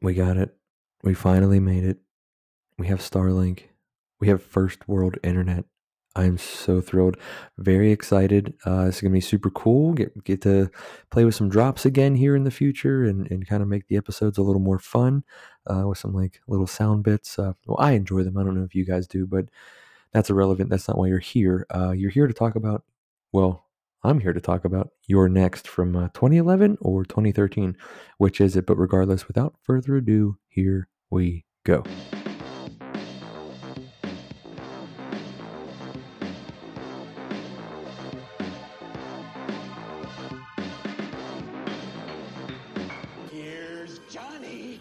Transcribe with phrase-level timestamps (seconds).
[0.00, 0.54] We got it.
[1.02, 1.98] We finally made it.
[2.78, 3.64] We have Starlink.
[4.20, 5.64] We have first world internet.
[6.16, 7.16] I'm so thrilled.
[7.58, 8.54] Very excited.
[8.66, 9.92] Uh, it's gonna be super cool.
[9.92, 10.70] Get get to
[11.10, 13.96] play with some drops again here in the future and, and kind of make the
[13.96, 15.22] episodes a little more fun
[15.66, 17.38] uh, with some like little sound bits.
[17.38, 18.36] Uh, well, I enjoy them.
[18.36, 19.46] I don't know if you guys do, but
[20.12, 20.70] that's irrelevant.
[20.70, 21.66] That's not why you're here.
[21.72, 22.82] Uh, you're here to talk about.
[23.32, 23.64] Well,
[24.04, 27.76] I'm here to talk about You're Next from uh, 2011 or 2013,
[28.16, 28.64] which is it?
[28.64, 31.82] But regardless, without further ado, here we go.
[43.32, 44.80] Here's Johnny.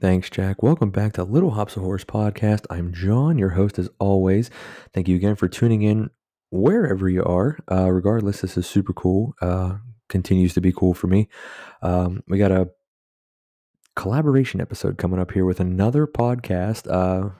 [0.00, 0.64] Thanks, Jack.
[0.64, 2.66] Welcome back to Little Hops of Horror podcast.
[2.68, 4.50] I'm John, your host as always.
[4.92, 6.10] Thank you again for tuning in
[6.50, 7.58] wherever you are.
[7.70, 9.34] Uh, regardless, this is super cool.
[9.40, 9.76] Uh,
[10.08, 11.28] continues to be cool for me.
[11.82, 12.68] Um, we got a
[13.94, 17.30] collaboration episode coming up here with another podcast, uh,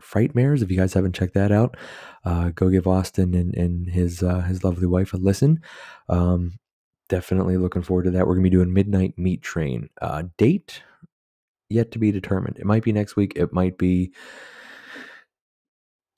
[0.00, 0.62] Frightmares.
[0.62, 1.76] If you guys haven't checked that out,
[2.24, 5.60] uh, go give Austin and, and his uh, his lovely wife a listen.
[6.08, 6.58] Um,
[7.08, 8.26] definitely looking forward to that.
[8.26, 9.88] We're gonna be doing Midnight Meat Train.
[10.00, 10.82] Uh, date
[11.68, 12.58] yet to be determined.
[12.58, 13.32] It might be next week.
[13.36, 14.12] It might be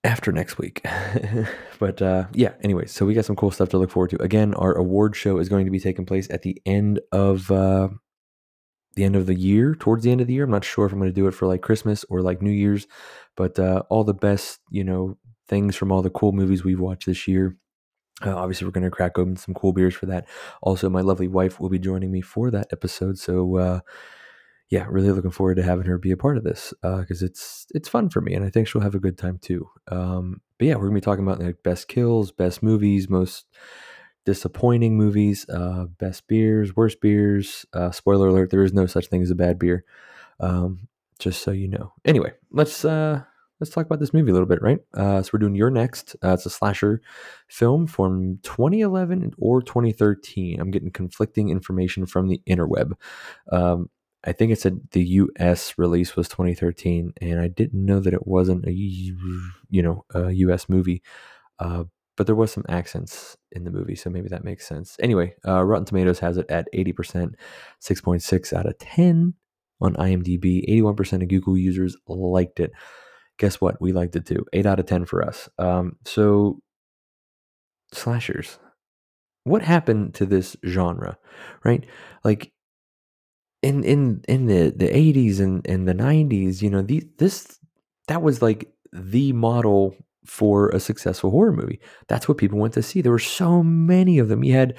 [0.05, 0.85] after next week.
[1.79, 4.23] but uh, yeah, anyway, so we got some cool stuff to look forward to.
[4.23, 7.89] Again, our award show is going to be taking place at the end of uh,
[8.95, 10.45] the end of the year, towards the end of the year.
[10.45, 12.51] I'm not sure if I'm going to do it for like Christmas or like New
[12.51, 12.87] Year's,
[13.37, 15.17] but uh, all the best, you know,
[15.49, 17.57] things from all the cool movies we've watched this year.
[18.25, 20.27] Uh, obviously, we're going to crack open some cool beers for that.
[20.61, 23.17] Also, my lovely wife will be joining me for that episode.
[23.19, 23.81] So, uh,
[24.71, 27.89] yeah, really looking forward to having her be a part of this because it's it's
[27.89, 29.69] fun for me, and I think she'll have a good time too.
[29.89, 33.47] Um, but yeah, we're gonna be talking about like best kills, best movies, most
[34.27, 37.65] disappointing movies, uh, best beers, worst beers.
[37.73, 39.85] Uh, spoiler alert: there is no such thing as a bad beer.
[40.39, 41.95] Um, just so you know.
[42.05, 43.23] Anyway, let's uh,
[43.61, 44.81] let's talk about this movie a little bit, right?
[44.95, 46.15] Uh, so we're doing You're Next.
[46.23, 47.01] Uh, it's a slasher
[47.49, 50.61] film from 2011 or 2013.
[50.61, 52.93] I'm getting conflicting information from the interweb.
[53.51, 53.89] Um,
[54.29, 55.75] I think it said the U.S.
[55.79, 60.69] release was 2013, and I didn't know that it wasn't a you know a U.S.
[60.69, 61.03] movie.
[61.59, 61.85] Uh,
[62.19, 64.97] but there was some accents in the movie, so maybe that makes sense.
[65.01, 67.35] Anyway, uh, Rotten Tomatoes has it at 80%,
[67.81, 69.35] 6.6 out of 10
[69.81, 70.69] on IMDb.
[70.69, 72.73] 81% of Google users liked it.
[73.39, 73.81] Guess what?
[73.81, 74.45] We liked it too.
[74.53, 75.49] 8 out of 10 for us.
[75.59, 76.59] Um, so,
[77.95, 78.59] slashers.
[79.45, 81.17] What happened to this genre,
[81.65, 81.87] right?
[82.25, 82.53] Like,
[83.63, 87.59] in in in the the 80s and, and the 90s you know this
[88.07, 91.81] that was like the model for a successful horror movie.
[92.07, 93.01] That's what people went to see.
[93.01, 94.45] There were so many of them.
[94.45, 94.77] You had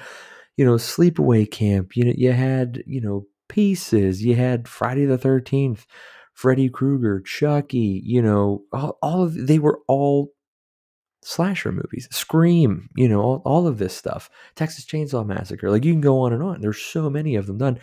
[0.56, 5.16] you know sleepaway camp you know you had you know pieces you had friday the
[5.16, 5.86] 13th
[6.34, 10.32] freddy krueger chucky you know all, all of they were all
[11.22, 12.08] slasher movies.
[12.10, 14.28] Scream you know all, all of this stuff.
[14.54, 16.60] Texas chainsaw massacre like you can go on and on.
[16.60, 17.80] There's so many of them done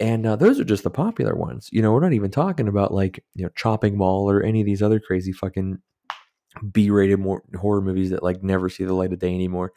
[0.00, 1.68] and uh, those are just the popular ones.
[1.72, 4.66] You know, we're not even talking about like, you know, Chopping Mall or any of
[4.66, 5.78] these other crazy fucking
[6.72, 7.20] B-rated
[7.56, 9.72] horror movies that like never see the light of day anymore.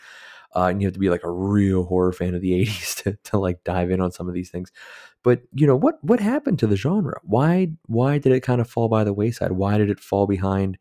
[0.55, 3.17] Uh, and you have to be like a real horror fan of the 80s to,
[3.25, 4.72] to like dive in on some of these things.
[5.23, 7.19] But you know what what happened to the genre?
[7.23, 9.53] Why why did it kind of fall by the wayside?
[9.53, 10.78] Why did it fall behind,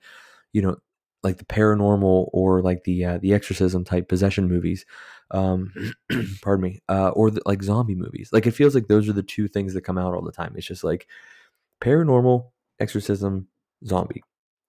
[0.53, 0.77] you know,
[1.23, 4.87] like the paranormal or like the uh, the exorcism type possession movies?
[5.31, 5.73] Um,
[6.43, 8.31] pardon me, uh, or the, like zombie movies.
[8.33, 10.55] Like it feels like those are the two things that come out all the time.
[10.57, 11.07] It's just like
[11.81, 12.51] paranormal,
[12.81, 13.49] exorcism,
[13.85, 14.23] zombie.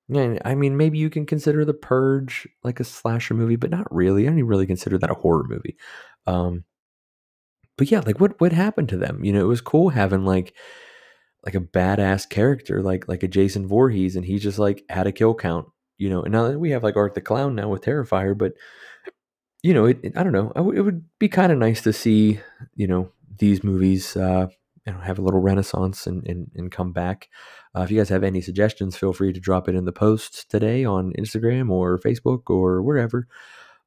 [0.10, 3.94] Yeah, I mean, maybe you can consider The Purge like a slasher movie, but not
[3.94, 4.24] really.
[4.24, 5.76] I don't even really consider that a horror movie.
[6.26, 6.64] Um,
[7.78, 9.24] but yeah, like what what happened to them?
[9.24, 10.54] You know, it was cool having like
[11.46, 15.12] like a badass character like like a Jason Voorhees, and he just like had a
[15.12, 15.68] kill count.
[15.98, 18.54] You know, and now that we have like Art the Clown now with Terrifier, but
[19.64, 20.52] you know, it, it, I don't know.
[20.56, 22.40] it would be kind of nice to see,
[22.76, 24.48] you know, these movies, uh,
[24.86, 27.30] you know, have a little renaissance and, and, and come back.
[27.76, 30.50] Uh, if you guys have any suggestions, feel free to drop it in the post
[30.50, 33.28] today on Instagram or Facebook or wherever.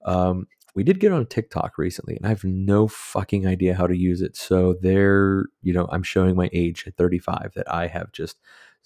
[0.04, 3.96] Um, we did get on TikTok recently, and I have no fucking idea how to
[3.96, 4.36] use it.
[4.36, 8.38] So there, you know, I'm showing my age at 35 that I have just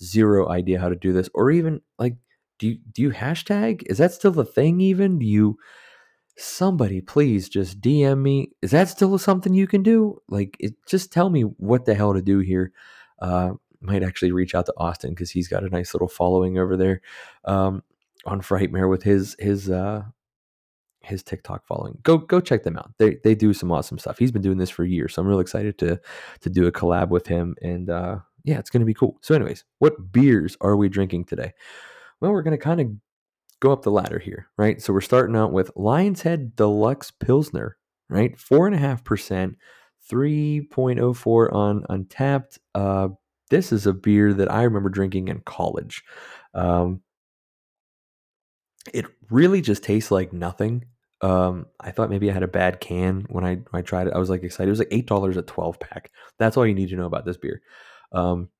[0.02, 2.16] zero idea how to do this, or even like,
[2.58, 3.82] do you do you hashtag?
[3.86, 4.80] Is that still the thing?
[4.80, 5.58] Even do you?
[6.36, 8.50] Somebody please just DM me.
[8.62, 10.20] Is that still something you can do?
[10.28, 12.72] Like, it, just tell me what the hell to do here.
[13.20, 16.76] Uh, might actually reach out to Austin because he's got a nice little following over
[16.76, 17.02] there
[17.44, 17.82] um,
[18.24, 20.02] on Frightmare with his his uh,
[21.02, 21.98] his TikTok following.
[22.02, 22.92] Go go check them out.
[22.98, 24.18] They they do some awesome stuff.
[24.18, 26.00] He's been doing this for years, so I'm really excited to
[26.40, 29.18] to do a collab with him and uh, yeah, it's to be cool.
[29.22, 31.52] So, anyways, what beers are we drinking today?
[32.20, 32.88] Well, we're to kind of
[33.60, 34.80] go up the ladder here, right?
[34.80, 37.76] So we're starting out with Lionshead Deluxe Pilsner,
[38.08, 38.38] right?
[38.38, 39.56] Four and a half percent,
[40.10, 42.58] 3.04 on Untappd.
[42.74, 43.08] Uh,
[43.50, 46.02] this is a beer that I remember drinking in college.
[46.54, 47.00] Um,
[48.92, 50.84] it really just tastes like nothing.
[51.20, 54.12] Um, I thought maybe I had a bad can when I when I tried it.
[54.12, 54.68] I was like excited.
[54.68, 56.10] It was like eight dollars a twelve pack.
[56.38, 57.62] That's all you need to know about this beer.
[58.12, 58.50] Um,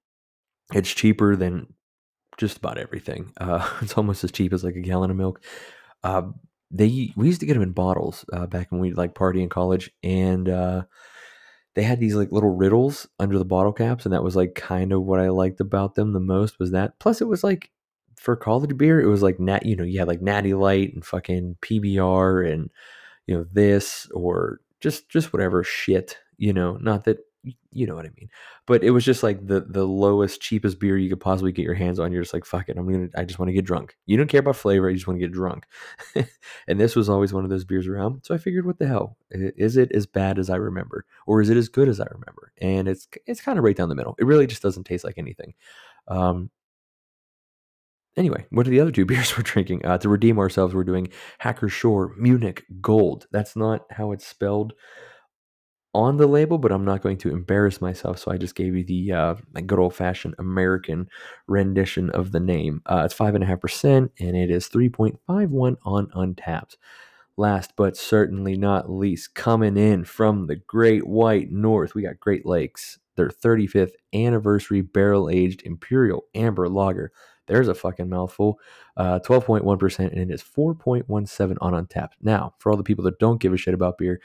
[0.73, 1.75] it's cheaper than
[2.37, 3.33] just about everything.
[3.41, 5.43] Uh, it's almost as cheap as like a gallon of milk.
[6.03, 6.23] Uh,
[6.71, 9.49] they we used to get them in bottles uh, back when we like party in
[9.49, 10.83] college, and uh,
[11.75, 14.93] they had these like little riddles under the bottle caps, and that was like kind
[14.93, 16.99] of what I liked about them the most was that.
[16.99, 17.71] Plus, it was like
[18.17, 21.05] for college beer, it was like nat, you know, you had like Natty Light and
[21.05, 22.71] fucking PBR and
[23.27, 26.77] you know this or just just whatever shit, you know.
[26.81, 27.19] Not that
[27.73, 28.29] you know what I mean,
[28.67, 31.75] but it was just like the the lowest, cheapest beer you could possibly get your
[31.75, 32.13] hands on.
[32.13, 33.97] You're just like, fuck it, I'm gonna, I just want to get drunk.
[34.07, 35.67] You don't care about flavor, you just want to get drunk.
[36.69, 39.17] and this was always one of those beers around, so I figured, what the hell,
[39.31, 42.53] is it as bad as I remember, or is it as good as I remember?
[42.61, 44.17] And it's it's kind of right down the middle.
[44.19, 45.55] It really just doesn't taste like anything.
[46.09, 46.51] Um,
[48.17, 49.85] Anyway, what are the other two beers we're drinking?
[49.85, 51.09] Uh, to redeem ourselves, we're doing
[51.39, 53.27] Hacker-Pschorr Munich Gold.
[53.33, 54.73] That's not how it's spelled
[55.95, 58.85] on the label, but I'm not going to embarrass myself, so I just gave you
[58.85, 59.35] the uh,
[59.67, 61.09] good old fashioned American
[61.47, 62.83] rendition of the name.
[62.87, 63.45] Uh, it's five and
[64.37, 66.77] it is three point five one on Untappd.
[67.37, 72.47] Last but certainly not least, coming in from the Great White North, we got Great
[72.47, 77.13] Lakes, their 35th anniversary barrel aged Imperial Amber Lager.
[77.47, 78.59] There's a fucking mouthful.
[78.97, 82.13] Uh, 12.1%, and it is 4.17 on Untappd.
[82.23, 84.21] Now, for all the people that don't give a shit about beer,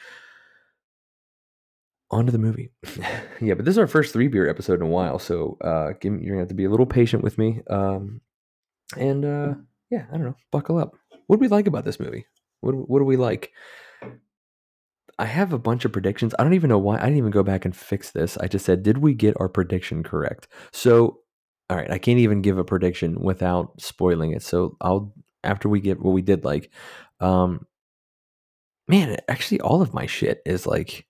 [2.12, 2.72] on to the movie.
[3.42, 6.18] yeah, but this is our first three beer episode in a while, so uh, you're
[6.18, 7.62] gonna have to be a little patient with me.
[7.70, 8.22] Um,
[8.98, 9.54] and uh,
[9.90, 10.96] yeah, I don't know, buckle up.
[11.28, 12.26] What do we like about this movie?
[12.62, 13.52] What what do we like?
[15.18, 16.34] I have a bunch of predictions.
[16.40, 16.96] I don't even know why.
[16.96, 18.38] I didn't even go back and fix this.
[18.38, 20.48] I just said, did we get our prediction correct?
[20.72, 21.20] So
[21.70, 24.42] all right, I can't even give a prediction without spoiling it.
[24.42, 25.14] So I'll
[25.44, 26.72] after we get what we did like,
[27.20, 27.66] um,
[28.88, 31.06] man, actually all of my shit is like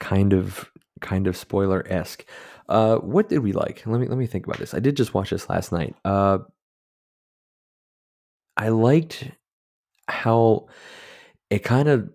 [0.00, 0.70] kind of
[1.00, 2.24] kind of spoiler esque.
[2.68, 3.82] Uh, what did we like?
[3.86, 4.74] Let me let me think about this.
[4.74, 5.94] I did just watch this last night.
[6.04, 6.38] Uh,
[8.56, 9.30] I liked
[10.08, 10.68] how
[11.50, 12.10] it kind of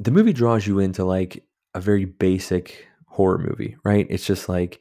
[0.00, 4.06] the movie draws you into like a very basic horror movie, right?
[4.10, 4.80] It's just like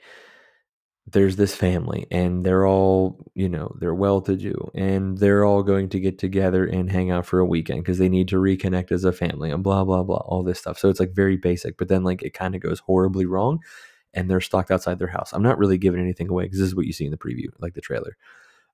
[1.07, 5.63] there's this family and they're all you know they're well to do and they're all
[5.63, 8.91] going to get together and hang out for a weekend because they need to reconnect
[8.91, 10.77] as a family and blah blah blah all this stuff.
[10.77, 13.59] So it's like very basic but then like it kind of goes horribly wrong
[14.13, 15.33] and they're stalked outside their house.
[15.33, 17.47] I'm not really giving anything away because this is what you see in the preview
[17.59, 18.15] like the trailer.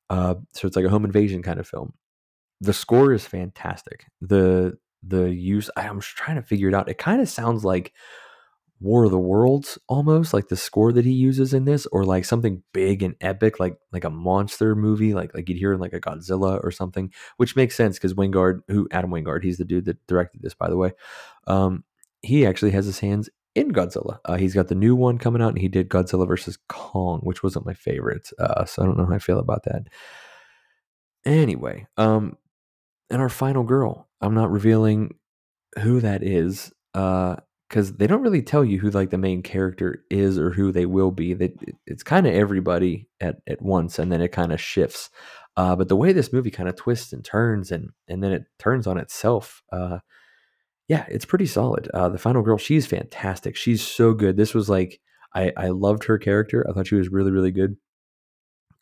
[0.10, 1.94] Uh, so it's like a home invasion kind of film.
[2.60, 4.06] The score is fantastic.
[4.22, 6.90] The the use i'm trying to figure it out.
[6.90, 7.94] It kind of sounds like
[8.80, 12.26] War of the Worlds almost like the score that he uses in this, or like
[12.26, 15.94] something big and epic, like like a monster movie, like like you'd hear in like
[15.94, 19.86] a Godzilla or something, which makes sense because Wingard, who Adam Wingard, he's the dude
[19.86, 20.92] that directed this, by the way.
[21.48, 21.84] Um,
[22.22, 24.20] he actually has his hands in Godzilla.
[24.26, 27.42] Uh, he's got the new one coming out, and he did Godzilla versus Kong, which
[27.42, 28.30] wasn't my favorite.
[28.38, 29.88] Uh, so I don't know how I feel about that.
[31.26, 32.38] Anyway, um,
[33.10, 35.16] and our final girl, I'm not revealing
[35.80, 36.72] who that is.
[36.94, 37.38] Uh,
[37.68, 40.86] because they don't really tell you who like the main character is or who they
[40.86, 41.34] will be.
[41.34, 41.54] That
[41.86, 45.10] it's kind of everybody at at once, and then it kind of shifts.
[45.56, 48.46] Uh, but the way this movie kind of twists and turns, and and then it
[48.60, 49.64] turns on itself.
[49.72, 50.00] Uh,
[50.88, 51.90] yeah, it's pretty solid.
[51.94, 53.56] Uh, the final girl, she's fantastic.
[53.56, 54.38] She's so good.
[54.38, 55.00] This was like
[55.36, 56.66] I I loved her character.
[56.70, 57.78] I thought she was really really good.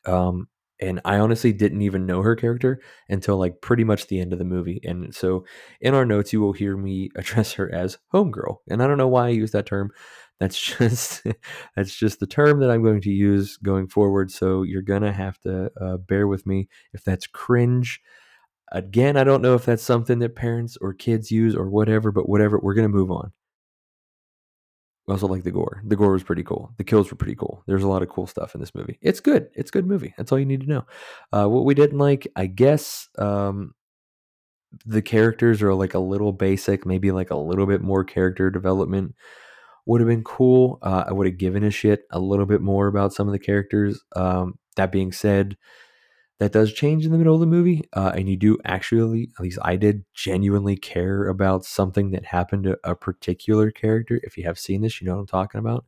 [0.05, 0.47] Um,
[0.79, 4.39] and I honestly didn't even know her character until like pretty much the end of
[4.39, 4.81] the movie.
[4.83, 5.45] And so
[5.81, 8.57] in our notes, you will hear me address her as homegirl.
[8.69, 9.91] And I don't know why I use that term.
[10.39, 11.23] That's just
[11.75, 14.31] that's just the term that I'm going to use going forward.
[14.31, 18.01] So you're gonna have to uh, bear with me if that's cringe.
[18.71, 22.27] Again, I don't know if that's something that parents or kids use or whatever, but
[22.27, 22.59] whatever.
[22.61, 23.31] We're gonna move on
[25.07, 25.81] also like the gore.
[25.85, 26.73] The gore was pretty cool.
[26.77, 27.63] The kills were pretty cool.
[27.67, 28.97] There's a lot of cool stuff in this movie.
[29.01, 29.49] It's good.
[29.53, 30.13] It's a good movie.
[30.17, 30.85] That's all you need to know.
[31.31, 33.75] Uh, what we didn't like, I guess, um,
[34.85, 36.85] the characters are like a little basic.
[36.85, 39.15] Maybe like a little bit more character development
[39.85, 40.79] would have been cool.
[40.81, 43.39] Uh, I would have given a shit a little bit more about some of the
[43.39, 44.03] characters.
[44.15, 45.55] Um, that being said,
[46.39, 49.43] that does change in the middle of the movie, uh, and you do actually, at
[49.43, 54.19] least I did, genuinely care about something that happened to a particular character.
[54.23, 55.85] If you have seen this, you know what I'm talking about.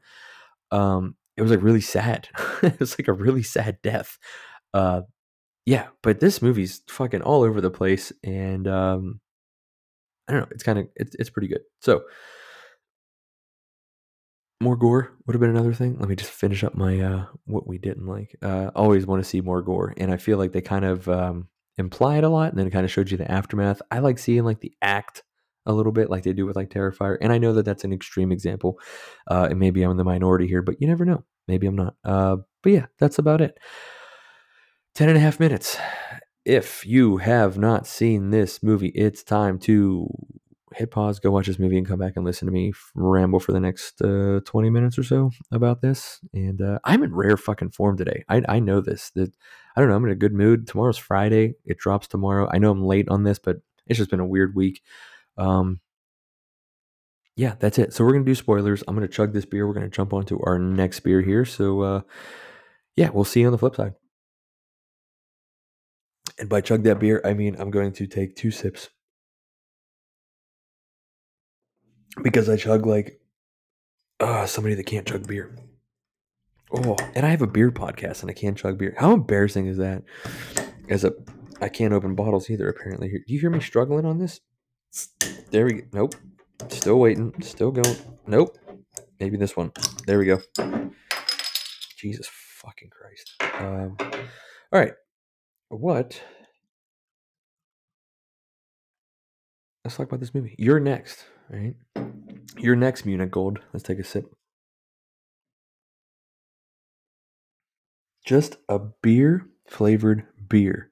[0.72, 2.30] Um, it was like really sad.
[2.64, 4.18] it was like a really sad death.
[4.74, 5.02] Uh,
[5.66, 9.20] yeah, but this movie's fucking all over the place, and um,
[10.28, 10.48] I don't know.
[10.52, 11.62] It's kind of it's it's pretty good.
[11.82, 12.04] So
[14.62, 15.98] more gore would have been another thing.
[16.00, 18.36] Let me just finish up my uh, what we didn't like.
[18.42, 21.48] Uh, always want to see more gore, and I feel like they kind of um,
[21.78, 23.82] imply it a lot, and then it kind of showed you the aftermath.
[23.92, 25.24] I like seeing like the act
[25.66, 27.94] a little bit, like they do with like Terrifier, and I know that that's an
[27.94, 28.80] extreme example,
[29.30, 31.24] uh, and maybe I'm in the minority here, but you never know.
[31.48, 31.96] Maybe I'm not.
[32.04, 33.58] Uh, but yeah, that's about it.
[34.96, 35.78] Ten and a half minutes.
[36.46, 40.08] If you have not seen this movie, it's time to
[40.78, 43.52] hit pause, go watch this movie, and come back and listen to me ramble for
[43.52, 46.20] the next uh, 20 minutes or so about this.
[46.34, 48.24] And uh, I'm in rare fucking form today.
[48.30, 49.10] I, I know this.
[49.16, 49.34] That
[49.76, 49.96] I don't know.
[49.96, 50.68] I'm in a good mood.
[50.68, 51.56] Tomorrow's Friday.
[51.66, 52.48] It drops tomorrow.
[52.52, 53.58] I know I'm late on this, but
[53.88, 54.82] it's just been a weird week.
[55.38, 55.80] Um,
[57.36, 57.94] yeah, that's it.
[57.94, 58.84] So we're gonna do spoilers.
[58.88, 59.68] I'm gonna chug this beer.
[59.68, 61.46] We're gonna jump onto our next beer here.
[61.46, 62.02] So uh,
[62.96, 63.94] yeah, we'll see you on the flip side.
[66.40, 68.90] And by chug that beer, I mean I'm going to take two sips
[72.24, 73.20] because I chug like
[74.20, 75.56] uh, somebody that can't chug beer.
[76.72, 78.96] Oh, and I have a beer podcast and I can't chug beer.
[78.98, 80.04] How embarrassing is that?
[80.90, 81.14] As a,
[81.62, 82.68] I can't open bottles either.
[82.68, 84.42] Apparently, do you hear me struggling on this?
[85.52, 85.88] There we go.
[85.94, 86.16] Nope.
[86.70, 87.34] Still waiting.
[87.42, 87.96] Still going.
[88.26, 88.58] Nope.
[89.20, 89.72] Maybe this one.
[90.06, 90.40] There we go.
[91.98, 92.30] Jesus
[92.62, 93.34] fucking Christ.
[93.60, 93.98] Um,
[94.72, 94.94] all right.
[95.70, 96.22] What?
[99.84, 100.56] Let's talk about this movie.
[100.58, 101.76] You're next, right?
[102.58, 103.60] Your next Munich Gold.
[103.74, 104.26] Let's take a sip.
[108.26, 110.92] Just a beer flavored beer.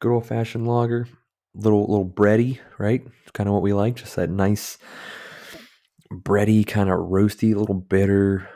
[0.00, 1.08] Good old fashioned lager.
[1.54, 3.06] Little little bready, right?
[3.34, 3.96] Kind of what we like.
[3.96, 4.78] Just that nice
[6.10, 8.48] bready, kind of roasty, little bitter.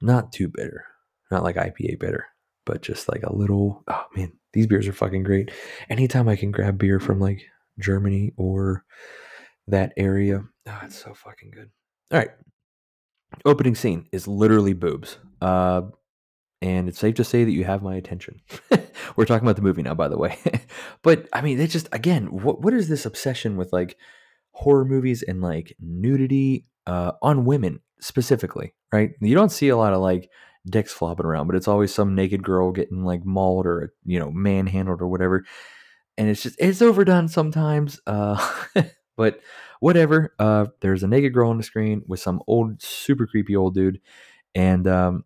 [0.00, 0.84] Not too bitter.
[1.30, 2.26] Not like IPA bitter,
[2.64, 3.84] but just like a little.
[3.86, 5.50] Oh man, these beers are fucking great.
[5.90, 7.42] Anytime I can grab beer from like
[7.78, 8.84] Germany or
[9.68, 11.70] that area, oh, it's so fucking good.
[12.12, 12.30] All right.
[13.44, 15.18] Opening scene is literally boobs.
[15.40, 15.82] Uh,
[16.60, 18.40] and it's safe to say that you have my attention.
[19.16, 20.38] We're talking about the movie now, by the way.
[21.02, 23.96] but I mean, it's just again, what what is this obsession with like
[24.52, 29.10] horror movies and like nudity uh, on women specifically, right?
[29.20, 30.30] You don't see a lot of like
[30.68, 34.30] dicks flopping around, but it's always some naked girl getting like mauled or you know
[34.32, 35.44] manhandled or whatever,
[36.16, 38.00] and it's just it's overdone sometimes.
[38.06, 38.36] Uh,
[39.18, 39.40] but
[39.80, 40.34] whatever.
[40.38, 44.00] Uh, there's a naked girl on the screen with some old, super creepy old dude,
[44.54, 45.24] and um,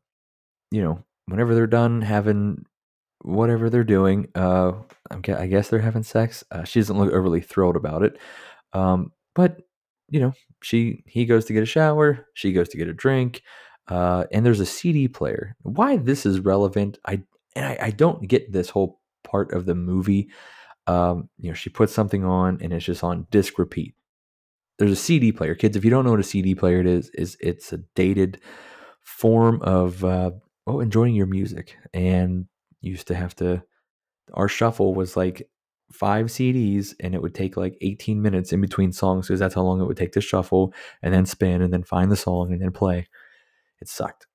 [0.73, 2.65] you know, whenever they're done having
[3.21, 4.73] whatever they're doing, uh,
[5.11, 6.43] I guess they're having sex.
[6.51, 8.19] Uh, she doesn't look overly thrilled about it,
[8.73, 9.61] um, but
[10.09, 10.33] you know,
[10.63, 13.43] she he goes to get a shower, she goes to get a drink,
[13.89, 15.55] uh, and there's a CD player.
[15.63, 17.23] Why this is relevant, I
[17.55, 20.31] and I, I don't get this whole part of the movie.
[20.87, 23.95] Um, you know, she puts something on and it's just on disc repeat
[24.79, 25.77] there's a CD player, kids.
[25.77, 28.41] If you don't know what a CD player it is, is it's a dated
[29.03, 30.33] form of uh,
[30.67, 31.77] oh enjoying your music.
[31.95, 32.47] And
[32.81, 33.63] used to have to.
[34.35, 35.49] Our shuffle was like
[35.93, 39.63] five CDs, and it would take like 18 minutes in between songs because that's how
[39.63, 42.61] long it would take to shuffle and then spin and then find the song and
[42.61, 43.09] then play.
[43.81, 44.27] It sucked.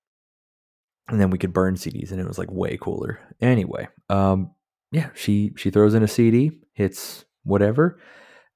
[1.09, 3.19] And then we could burn CDs, and it was like way cooler.
[3.41, 4.51] Anyway, um,
[4.91, 7.99] yeah, she she throws in a CD, hits whatever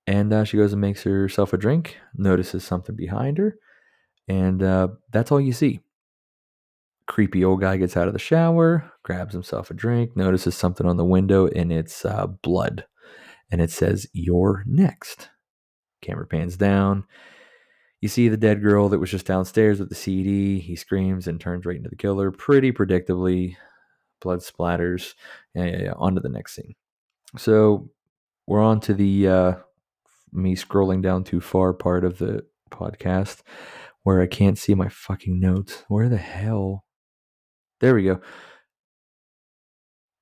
[0.07, 3.57] and uh, she goes and makes herself a drink, notices something behind her,
[4.27, 5.81] and uh, that's all you see.
[7.07, 10.97] Creepy old guy gets out of the shower, grabs himself a drink, notices something on
[10.97, 12.85] the window, and it's uh, blood.
[13.51, 15.29] And it says, You're next.
[16.01, 17.03] Camera pans down.
[17.99, 20.59] You see the dead girl that was just downstairs with the CD.
[20.59, 22.31] He screams and turns right into the killer.
[22.31, 23.57] Pretty predictably,
[24.21, 25.13] blood splatters.
[25.53, 25.93] Yeah, yeah, yeah.
[25.97, 26.75] On to the next scene.
[27.37, 27.89] So
[28.47, 29.53] we're on to the uh,
[30.31, 33.41] me scrolling down too far part of the podcast
[34.03, 35.83] where I can't see my fucking notes.
[35.87, 36.85] Where the hell?
[37.79, 38.21] There we go.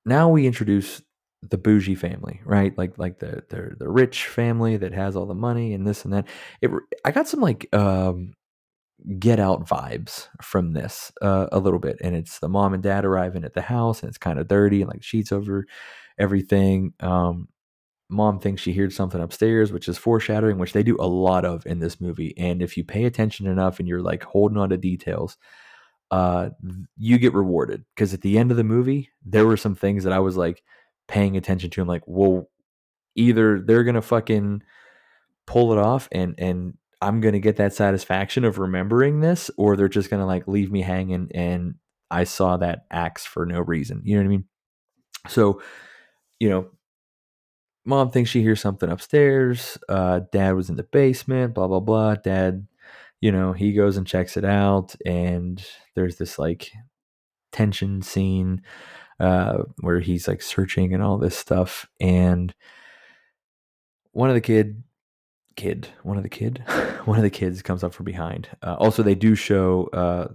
[0.04, 1.02] Now we introduce
[1.42, 2.76] the bougie family, right?
[2.76, 6.12] Like like the the the rich family that has all the money and this and
[6.12, 6.26] that.
[6.60, 6.70] It
[7.04, 8.34] I got some like um
[9.18, 13.04] get out vibes from this uh, a little bit and it's the mom and dad
[13.04, 15.66] arriving at the house and it's kind of dirty and like sheets over
[16.18, 17.48] everything um
[18.10, 21.64] mom thinks she hears something upstairs, which is foreshadowing, which they do a lot of
[21.64, 22.34] in this movie.
[22.36, 25.38] And if you pay attention enough and you're like holding on to details,
[26.10, 26.50] uh,
[26.96, 27.84] you get rewarded.
[27.94, 30.62] Because at the end of the movie, there were some things that I was like
[31.08, 31.80] paying attention to.
[31.80, 32.50] I'm like, well,
[33.14, 34.62] either they're gonna fucking
[35.46, 39.88] pull it off and and I'm gonna get that satisfaction of remembering this, or they're
[39.88, 41.74] just gonna like leave me hanging and
[42.10, 44.02] I saw that axe for no reason.
[44.04, 44.44] You know what I mean?
[45.28, 45.62] So,
[46.40, 46.70] you know,
[47.84, 49.78] mom thinks she hears something upstairs.
[49.88, 52.16] Uh, dad was in the basement, blah, blah, blah.
[52.16, 52.66] Dad,
[53.20, 55.64] you know, he goes and checks it out, and
[55.94, 56.70] there's this like
[57.52, 58.62] tension scene
[59.20, 61.86] uh, where he's like searching and all this stuff.
[62.00, 62.54] And
[64.12, 64.82] one of the kid,
[65.56, 66.62] kid, one of the kid,
[67.04, 68.48] one of the kids comes up from behind.
[68.62, 70.28] Uh, also, they do show uh,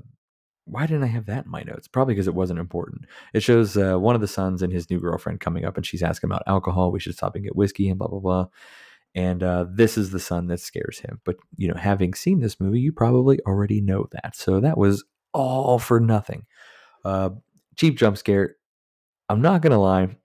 [0.65, 1.87] why didn't I have that in my notes?
[1.87, 3.05] Probably because it wasn't important.
[3.33, 6.03] It shows uh, one of the sons and his new girlfriend coming up, and she's
[6.03, 6.91] asking about alcohol.
[6.91, 8.47] We should stop and get whiskey and blah blah blah.
[9.13, 11.21] And uh, this is the son that scares him.
[11.23, 14.35] But you know, having seen this movie, you probably already know that.
[14.35, 16.45] So that was all for nothing.
[17.03, 17.31] Uh,
[17.75, 18.55] cheap jump scare.
[19.29, 20.17] I'm not gonna lie.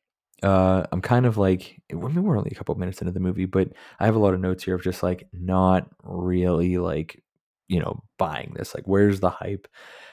[0.43, 3.45] Uh, I'm kind of like, I mean, we're only a couple minutes into the movie,
[3.45, 3.69] but
[3.99, 7.23] I have a lot of notes here of just like not really like,
[7.69, 8.75] you know, buying this.
[8.75, 9.69] Like, where's the hype?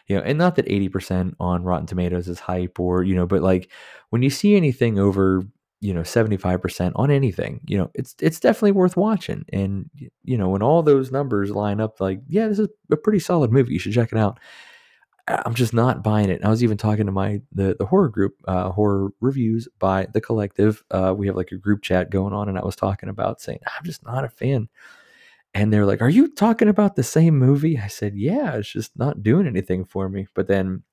[0.08, 3.42] you know, and not that 80% on Rotten Tomatoes is hype or, you know, but
[3.42, 3.70] like
[4.10, 5.44] when you see anything over,
[5.82, 9.46] you know, 75% on anything, you know, it's it's definitely worth watching.
[9.52, 9.90] And
[10.24, 13.52] you know, when all those numbers line up like, yeah, this is a pretty solid
[13.52, 13.74] movie.
[13.74, 14.40] You should check it out.
[15.28, 16.44] I'm just not buying it.
[16.44, 20.22] I was even talking to my the the horror group, uh, horror reviews by the
[20.22, 20.84] collective.
[20.90, 23.60] Uh, we have like a group chat going on, and I was talking about saying
[23.66, 24.70] I'm just not a fan
[25.58, 27.80] and they're like, Are you talking about the same movie?
[27.80, 30.28] I said, Yeah, it's just not doing anything for me.
[30.36, 30.84] But then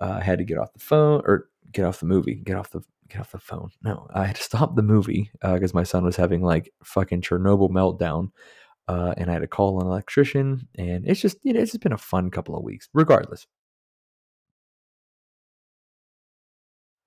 [0.00, 2.70] uh, I had to get off the phone or get off the movie, get off
[2.70, 3.70] the get off the phone.
[3.82, 7.22] No, I had to stop the movie because uh, my son was having like fucking
[7.22, 8.30] Chernobyl meltdown.
[8.88, 11.82] Uh, and I had to call an electrician, and it's just you know it's just
[11.82, 12.88] been a fun couple of weeks.
[12.94, 13.46] Regardless,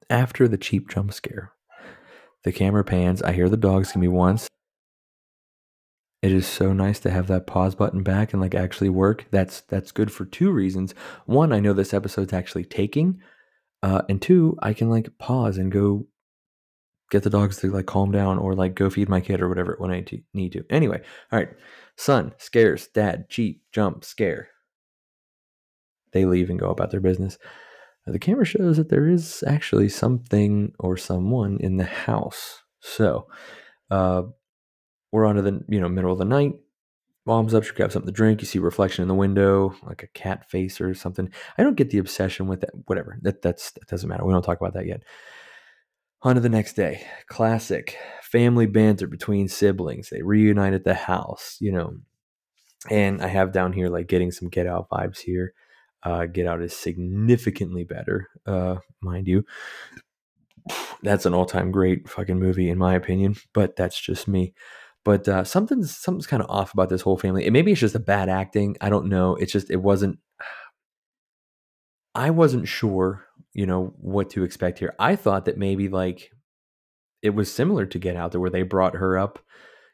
[0.09, 1.53] after the cheap jump scare,
[2.43, 3.21] the camera pans.
[3.21, 4.49] I hear the dogs give me once,
[6.21, 9.25] it is so nice to have that pause button back and like actually work.
[9.31, 10.93] That's that's good for two reasons.
[11.25, 13.21] One, I know this episode's actually taking,
[13.83, 16.07] uh, and two, I can like pause and go
[17.09, 19.75] get the dogs to like calm down or like go feed my kid or whatever
[19.77, 20.63] when I t- need to.
[20.69, 21.49] Anyway, all right,
[21.97, 24.49] son scares dad, cheat, jump, scare.
[26.11, 27.37] They leave and go about their business.
[28.05, 32.63] The camera shows that there is actually something or someone in the house.
[32.79, 33.27] So,
[33.91, 34.23] uh,
[35.11, 36.53] we're onto the you know middle of the night.
[37.25, 38.41] Mom's up, she grabs something to drink.
[38.41, 41.29] You see reflection in the window, like a cat face or something.
[41.57, 42.71] I don't get the obsession with that.
[42.85, 43.19] Whatever.
[43.21, 44.25] That that's that doesn't matter.
[44.25, 45.03] We don't talk about that yet.
[46.21, 47.05] On to the next day.
[47.27, 50.09] Classic family banter between siblings.
[50.09, 51.95] They reunite at the house, you know.
[52.89, 55.53] And I have down here like getting some Get Out vibes here.
[56.03, 59.45] Uh, Get Out is significantly better, uh, mind you.
[61.01, 64.53] That's an all-time great fucking movie in my opinion, but that's just me.
[65.05, 67.45] But uh, something's something's kind of off about this whole family.
[67.45, 68.75] And maybe it's just a bad acting.
[68.81, 69.35] I don't know.
[69.35, 70.19] It's just it wasn't.
[72.15, 74.95] I wasn't sure, you know, what to expect here.
[74.99, 76.31] I thought that maybe like
[77.21, 79.39] it was similar to Get Out, there where they brought her up.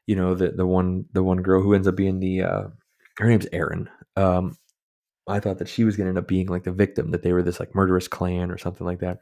[0.07, 2.63] You know, the the one the one girl who ends up being the uh,
[3.17, 3.89] her name's Erin.
[4.15, 4.57] Um,
[5.27, 7.41] I thought that she was to end up being like the victim, that they were
[7.41, 9.17] this like murderous clan or something like that.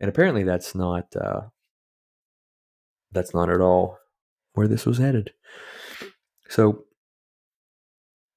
[0.00, 1.42] And apparently, that's not uh,
[3.12, 3.98] that's not at all
[4.54, 5.32] where this was headed.
[6.48, 6.84] So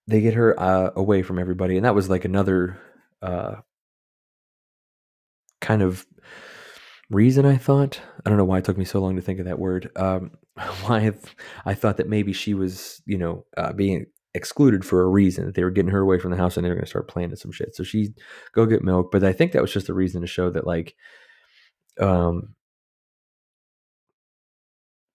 [0.07, 2.79] they get her uh, away from everybody, and that was like another
[3.21, 3.55] uh,
[5.67, 6.05] kind of
[7.09, 7.45] reason.
[7.45, 9.59] I thought I don't know why it took me so long to think of that
[9.59, 9.91] word.
[9.95, 10.31] Um,
[10.85, 11.11] why
[11.65, 15.55] I thought that maybe she was, you know, uh, being excluded for a reason that
[15.55, 17.35] they were getting her away from the house and they were going to start planning
[17.35, 17.75] some shit.
[17.75, 18.13] So she
[18.53, 20.95] go get milk, but I think that was just a reason to show that like
[21.99, 22.53] um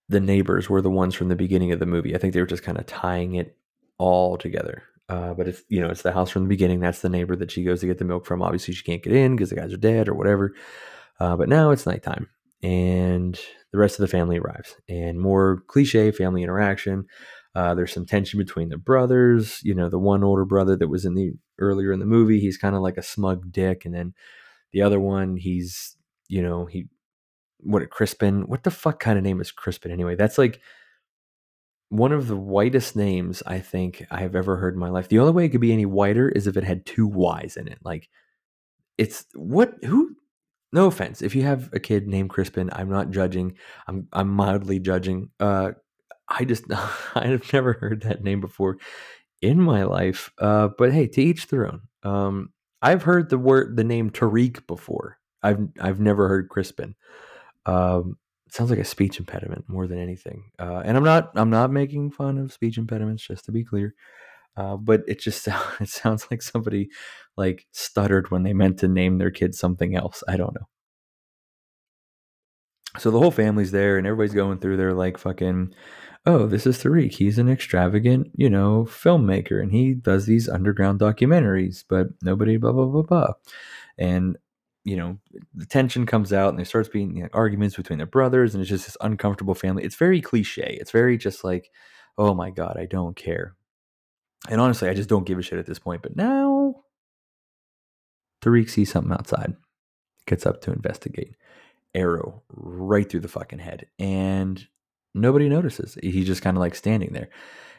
[0.09, 2.15] the neighbors were the ones from the beginning of the movie.
[2.15, 3.57] I think they were just kind of tying it
[3.99, 4.83] all together.
[5.12, 6.81] Uh, but it's you know it's the house from the beginning.
[6.81, 8.40] That's the neighbor that she goes to get the milk from.
[8.40, 10.55] Obviously, she can't get in because the guys are dead or whatever.
[11.20, 12.31] Uh, but now it's nighttime,
[12.62, 13.38] and
[13.72, 17.05] the rest of the family arrives, and more cliche family interaction.
[17.55, 19.61] Uh, there's some tension between the brothers.
[19.62, 22.57] You know, the one older brother that was in the earlier in the movie, he's
[22.57, 24.14] kind of like a smug dick, and then
[24.72, 25.94] the other one, he's
[26.29, 26.87] you know he
[27.59, 28.48] what Crispin.
[28.48, 30.14] What the fuck kind of name is Crispin anyway?
[30.14, 30.62] That's like
[31.92, 35.09] one of the whitest names I think I have ever heard in my life.
[35.09, 37.68] The only way it could be any whiter is if it had two Y's in
[37.68, 37.78] it.
[37.85, 38.09] Like
[38.98, 40.16] it's what who
[40.72, 41.20] no offense.
[41.20, 43.57] If you have a kid named Crispin, I'm not judging.
[43.87, 45.28] I'm I'm mildly judging.
[45.38, 45.72] Uh
[46.28, 46.64] I just
[47.14, 48.78] I've never heard that name before
[49.42, 50.31] in my life.
[50.38, 51.83] Uh but hey, to each their own.
[52.05, 55.18] Um I've heard the word the name Tariq before.
[55.42, 56.94] I've I've never heard Crispin.
[57.66, 58.16] Um,
[58.53, 60.45] sounds like a speech impediment more than anything.
[60.59, 63.95] Uh, and I'm not I'm not making fun of speech impediments, just to be clear.
[64.57, 65.49] Uh, but it just
[65.81, 66.91] it sounds like somebody
[67.37, 70.23] like stuttered when they meant to name their kid something else.
[70.29, 70.67] I don't know.
[72.99, 75.75] So the whole family's there, and everybody's going through their like fucking.
[76.25, 77.15] Oh, this is Tariq.
[77.15, 82.73] He's an extravagant, you know, filmmaker, and he does these underground documentaries, but nobody blah
[82.73, 83.33] blah blah blah.
[83.99, 84.37] And
[84.85, 85.18] you know,
[85.55, 88.61] the tension comes out and there starts being you know, arguments between their brothers, and
[88.61, 89.85] it's just this uncomfortable family.
[89.85, 90.77] It's very cliche.
[90.81, 91.71] It's very just like,
[92.18, 93.55] oh my God, I don't care.
[94.49, 96.03] And honestly, I just don't give a shit at this point.
[96.03, 96.83] But now,
[98.42, 99.55] Tariq sees something outside,
[100.27, 101.37] gets up to investigate.
[101.95, 103.87] Arrow right through the fucking head.
[103.99, 104.66] And
[105.14, 105.97] nobody notices.
[106.03, 107.29] He's just kind of like standing there.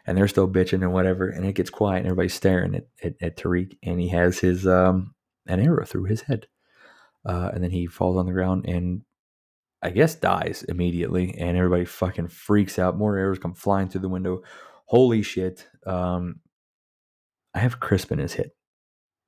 [0.05, 1.29] And they're still bitching and whatever.
[1.29, 3.77] And it gets quiet and everybody's staring at, at, at Tariq.
[3.83, 5.15] And he has his um
[5.47, 6.47] an arrow through his head.
[7.25, 9.01] Uh, and then he falls on the ground and
[9.81, 11.35] I guess dies immediately.
[11.37, 12.97] And everybody fucking freaks out.
[12.97, 14.43] More arrows come flying through the window.
[14.85, 15.67] Holy shit.
[15.85, 16.39] Um,
[17.53, 18.55] I have Crispin as hit.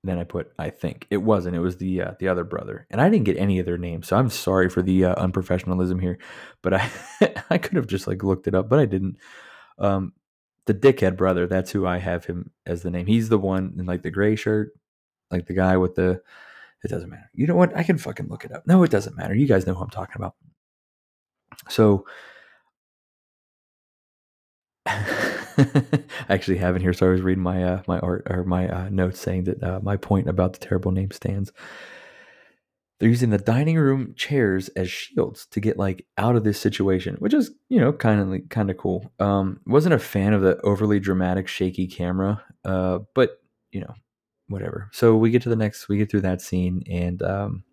[0.05, 1.55] Then I put I think it wasn't.
[1.55, 4.08] It was the uh, the other brother, and I didn't get any of their names,
[4.08, 6.19] so I'm sorry for the uh, unprofessionalism here.
[6.62, 6.89] But I
[7.49, 9.17] I could have just like looked it up, but I didn't.
[9.79, 10.13] Um,
[10.67, 13.08] the dickhead brother, that's who I have him as the name.
[13.08, 14.73] He's the one in like the gray shirt,
[15.31, 16.21] like the guy with the
[16.85, 17.29] it doesn't matter.
[17.33, 17.75] You know what?
[17.75, 18.65] I can fucking look it up.
[18.65, 19.33] No, it doesn't matter.
[19.33, 20.35] You guys know who I'm talking about.
[21.67, 22.05] So
[24.87, 26.93] I actually have in here.
[26.93, 29.79] So I was reading my uh, my art or my uh, notes saying that uh,
[29.81, 31.51] my point about the terrible name stands.
[32.99, 37.15] They're using the dining room chairs as shields to get like out of this situation,
[37.15, 39.11] which is you know kind of kind of cool.
[39.19, 43.93] Um, wasn't a fan of the overly dramatic, shaky camera, uh, but you know
[44.47, 44.89] whatever.
[44.93, 47.63] So we get to the next, we get through that scene, and um,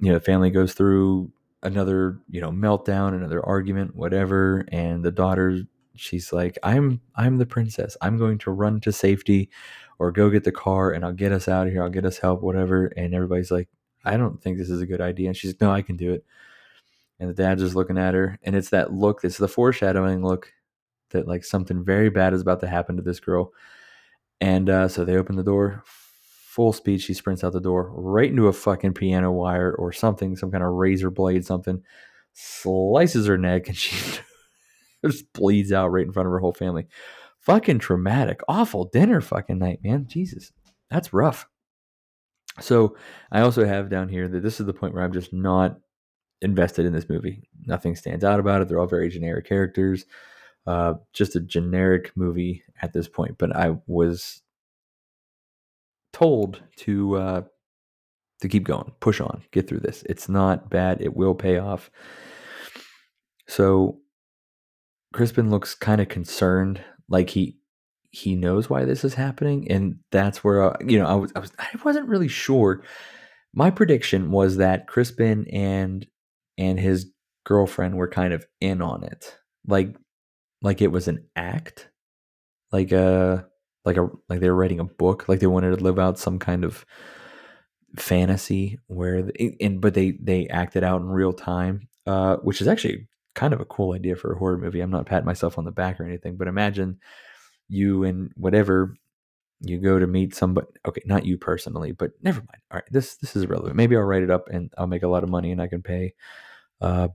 [0.00, 1.30] you know, the family goes through
[1.62, 5.60] another, you know, meltdown, another argument, whatever, and the daughter,
[5.94, 7.96] she's like, "I'm, I'm the princess.
[8.02, 9.50] I'm going to run to safety,
[9.98, 11.82] or go get the car, and I'll get us out of here.
[11.82, 13.68] I'll get us help, whatever." And everybody's like,
[14.04, 16.12] "I don't think this is a good idea," and she's, like, "No, I can do
[16.12, 16.24] it."
[17.20, 19.24] And the dad's just looking at her, and it's that look.
[19.24, 20.52] It's the foreshadowing look
[21.10, 23.52] that like something very bad is about to happen to this girl
[24.44, 27.00] and uh, so they open the door, full speed.
[27.00, 30.62] She sprints out the door, right into a fucking piano wire or something, some kind
[30.62, 31.82] of razor blade, something,
[32.34, 33.96] slices her neck, and she
[35.02, 36.86] just bleeds out right in front of her whole family.
[37.40, 40.08] Fucking traumatic, awful dinner fucking night, man.
[40.08, 40.52] Jesus,
[40.90, 41.48] that's rough.
[42.60, 42.98] So
[43.32, 45.78] I also have down here that this is the point where I'm just not
[46.42, 47.48] invested in this movie.
[47.64, 48.68] Nothing stands out about it.
[48.68, 50.04] They're all very generic characters
[50.66, 53.36] uh, just a generic movie at this point.
[53.38, 54.42] But I was
[56.12, 57.42] told to uh,
[58.40, 60.02] to keep going, push on, get through this.
[60.08, 61.00] It's not bad.
[61.00, 61.90] It will pay off.
[63.46, 63.98] So
[65.12, 67.58] Crispin looks kind of concerned, like he
[68.10, 71.40] he knows why this is happening, and that's where uh, you know I was I
[71.40, 72.82] was I wasn't really sure.
[73.52, 76.06] My prediction was that Crispin and
[76.58, 77.10] and his
[77.44, 79.36] girlfriend were kind of in on it.
[79.66, 79.96] Like
[80.64, 81.90] like it was an act,
[82.72, 83.46] like a
[83.84, 86.38] like a like they were writing a book, like they wanted to live out some
[86.38, 86.86] kind of
[87.96, 93.06] fantasy where and but they they acted out in real time, uh, which is actually
[93.34, 94.80] kind of a cool idea for a horror movie.
[94.80, 96.98] I'm not patting myself on the back or anything, but imagine
[97.68, 98.96] you and whatever
[99.60, 102.62] you go to meet somebody okay not you personally but never mind.
[102.70, 103.76] All right this this is irrelevant.
[103.76, 105.80] Maybe i'll write it up and i'll make a lot of money and i can
[105.80, 106.12] pay
[106.82, 107.08] uh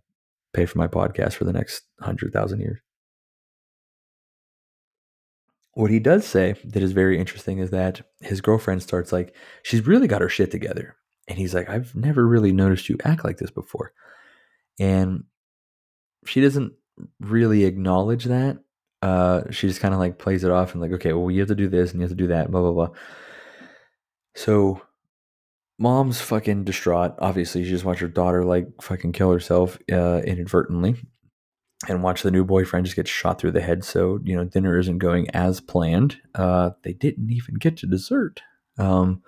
[0.53, 2.79] pay for my podcast for the next hundred thousand years
[5.79, 9.87] what he does say that is very interesting is that his girlfriend starts like, she's
[9.87, 10.97] really got her shit together.
[11.29, 13.93] And he's like, I've never really noticed you act like this before.
[14.77, 15.23] And
[16.25, 16.73] she doesn't
[17.21, 18.57] really acknowledge that.
[19.01, 21.47] Uh, she just kind of like plays it off and like, okay, well, you have
[21.47, 22.89] to do this and you have to do that, blah, blah, blah.
[24.35, 24.81] So
[25.77, 27.13] mom's fucking distraught.
[27.19, 30.97] Obviously, she just watched her daughter like fucking kill herself uh, inadvertently
[31.87, 33.83] and watch the new boyfriend just get shot through the head.
[33.83, 36.17] So, you know, dinner isn't going as planned.
[36.35, 38.41] Uh, they didn't even get to dessert.
[38.77, 39.23] Um,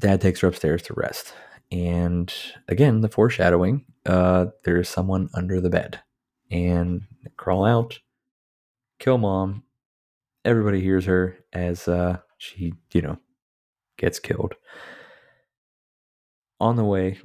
[0.00, 1.34] dad takes her upstairs to rest.
[1.70, 2.32] And
[2.68, 6.00] again, the foreshadowing uh, there's someone under the bed.
[6.50, 7.02] And
[7.36, 7.98] crawl out,
[8.98, 9.64] kill mom.
[10.44, 13.18] Everybody hears her as uh, she, you know,
[13.96, 14.54] gets killed.
[16.60, 17.18] On the way,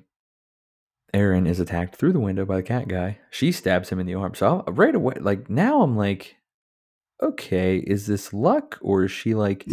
[1.13, 3.19] Erin is attacked through the window by the cat guy.
[3.31, 4.35] She stabs him in the arm.
[4.35, 6.35] So i right away, like now I'm like,
[7.21, 9.65] okay, is this luck or is she like,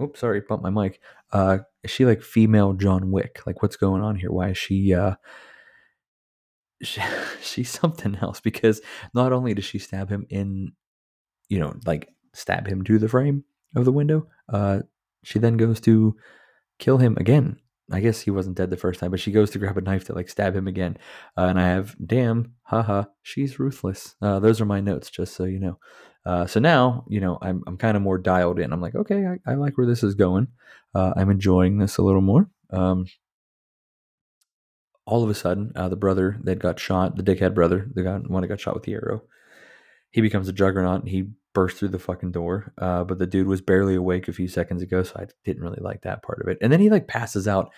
[0.00, 1.00] oops, sorry, bumped my mic.
[1.32, 3.40] Uh, is she like female John Wick?
[3.46, 4.32] Like what's going on here?
[4.32, 5.14] Why is she, uh,
[6.82, 7.02] she,
[7.42, 8.80] she's something else because
[9.14, 10.72] not only does she stab him in,
[11.48, 13.44] you know, like stab him to the frame
[13.74, 14.80] of the window, uh,
[15.24, 16.16] she then goes to
[16.78, 17.58] kill him again.
[17.90, 20.04] I guess he wasn't dead the first time, but she goes to grab a knife
[20.04, 20.98] to like stab him again.
[21.36, 24.14] Uh, and I have, damn, haha, she's ruthless.
[24.20, 25.78] Uh, those are my notes, just so you know.
[26.26, 28.72] Uh, so now, you know, I'm, I'm kind of more dialed in.
[28.72, 30.48] I'm like, okay, I, I like where this is going.
[30.94, 32.50] Uh, I'm enjoying this a little more.
[32.70, 33.06] Um,
[35.06, 38.18] all of a sudden, uh, the brother that got shot, the dickhead brother, the guy,
[38.18, 39.22] one that got shot with the arrow,
[40.10, 42.72] he becomes a juggernaut he burst through the fucking door.
[42.78, 45.80] Uh, but the dude was barely awake a few seconds ago, so I didn't really
[45.80, 46.58] like that part of it.
[46.60, 47.72] And then he like passes out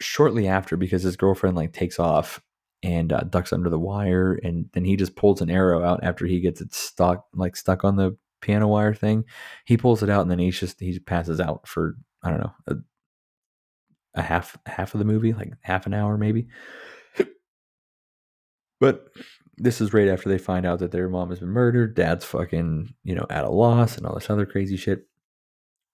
[0.00, 2.40] shortly after because his girlfriend like takes off
[2.82, 6.26] and uh, ducks under the wire, and then he just pulls an arrow out after
[6.26, 9.24] he gets it stuck like stuck on the piano wire thing.
[9.64, 12.52] He pulls it out and then he's just he passes out for I don't know
[12.66, 12.76] a,
[14.14, 16.48] a half half of the movie, like half an hour maybe.
[18.80, 19.06] But
[19.62, 21.94] this is right after they find out that their mom has been murdered.
[21.94, 25.06] Dad's fucking, you know, at a loss and all this other crazy shit.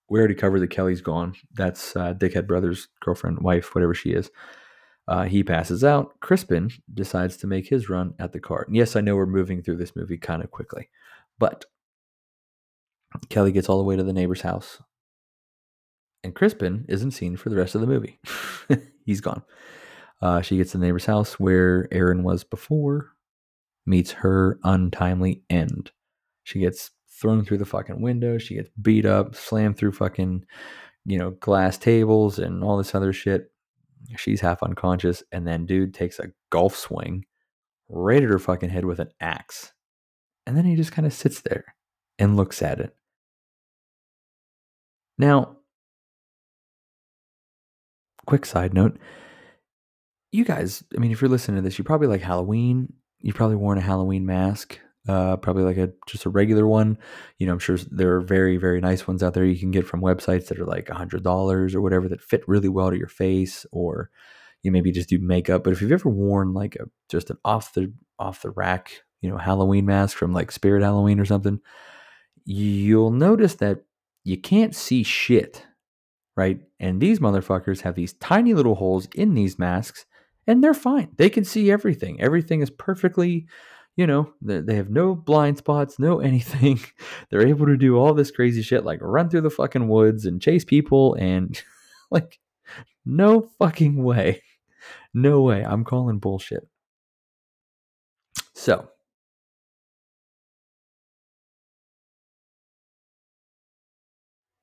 [0.09, 1.35] We already covered that Kelly's gone.
[1.52, 4.31] That's uh, Dickhead Brother's girlfriend, wife, whatever she is.
[5.07, 6.18] Uh, he passes out.
[6.20, 8.64] Crispin decides to make his run at the car.
[8.66, 10.88] And yes, I know we're moving through this movie kind of quickly,
[11.38, 11.66] but
[13.28, 14.83] Kelly gets all the way to the neighbor's house.
[16.24, 18.18] And Crispin isn't seen for the rest of the movie.
[19.04, 19.42] He's gone.
[20.22, 23.12] Uh, she gets to the neighbor's house where Erin was before,
[23.88, 25.90] meets her untimely end.
[26.44, 28.38] She gets thrown through the fucking window.
[28.38, 30.44] She gets beat up, slammed through fucking,
[31.05, 33.51] you know, glass tables and all this other shit.
[34.16, 35.22] She's half unconscious.
[35.33, 37.24] And then dude takes a golf swing
[37.88, 39.72] right at her fucking head with an axe.
[40.46, 41.74] And then he just kind of sits there
[42.18, 42.94] and looks at it.
[45.18, 45.57] Now,
[48.27, 48.98] quick side note
[50.33, 52.92] you guys, I mean, if you're listening to this, you probably like Halloween.
[53.20, 54.78] You've probably worn a Halloween mask,
[55.09, 56.98] uh, probably like a just a regular one.
[57.38, 59.87] You know, I'm sure there are very very nice ones out there you can get
[59.87, 62.98] from websites that are like a hundred dollars or whatever that fit really well to
[62.98, 64.11] your face, or
[64.62, 65.64] you maybe just do makeup.
[65.64, 69.31] But if you've ever worn like a just an off the off the rack, you
[69.31, 71.61] know, Halloween mask from like Spirit Halloween or something,
[72.44, 73.83] you'll notice that
[74.24, 75.66] you can't see shit,
[76.37, 76.61] right?
[76.78, 80.04] And these motherfuckers have these tiny little holes in these masks
[80.49, 81.11] and they're fine.
[81.17, 82.21] They can see everything.
[82.21, 83.47] Everything is perfectly,
[83.97, 86.81] you know, they have no blind spots, no anything.
[87.31, 90.43] They're able to do all this crazy shit like run through the fucking woods and
[90.43, 91.63] chase people and
[92.11, 92.41] like
[93.05, 94.43] no fucking way.
[95.15, 95.65] No way.
[95.65, 96.67] I'm calling bullshit.
[98.55, 98.89] So,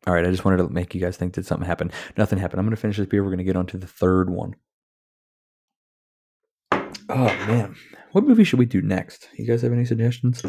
[0.08, 1.92] All right, I just wanted to make you guys think that something happened.
[2.16, 2.60] Nothing happened.
[2.60, 3.24] I'm going to finish this beer.
[3.24, 4.56] We're going to get on to the third one.
[7.10, 7.76] Oh man,
[8.14, 9.30] what movie should we do next?
[9.38, 10.42] You guys have any suggestions?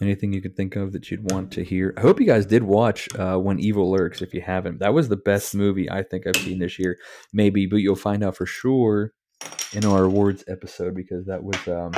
[0.00, 1.92] Anything you could think of that you'd want to hear?
[1.96, 4.22] I hope you guys did watch uh, When Evil Lurks.
[4.22, 6.96] If you haven't, that was the best movie I think I've seen this year.
[7.32, 9.12] Maybe, but you'll find out for sure
[9.72, 11.92] in our awards episode because that was um,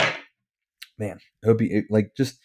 [0.99, 1.19] man.
[1.45, 2.39] I hope you like just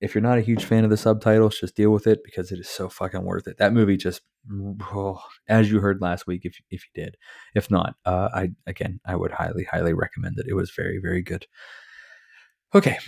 [0.00, 2.58] if you're not a huge fan of the subtitles, just deal with it because it
[2.58, 3.58] is so fucking worth it.
[3.58, 4.22] That movie just,
[4.82, 7.16] oh, as you heard last week, if if you did,
[7.54, 10.46] if not, uh, I again I would highly highly recommend it.
[10.48, 11.46] It was very very good.
[12.74, 12.98] Okay,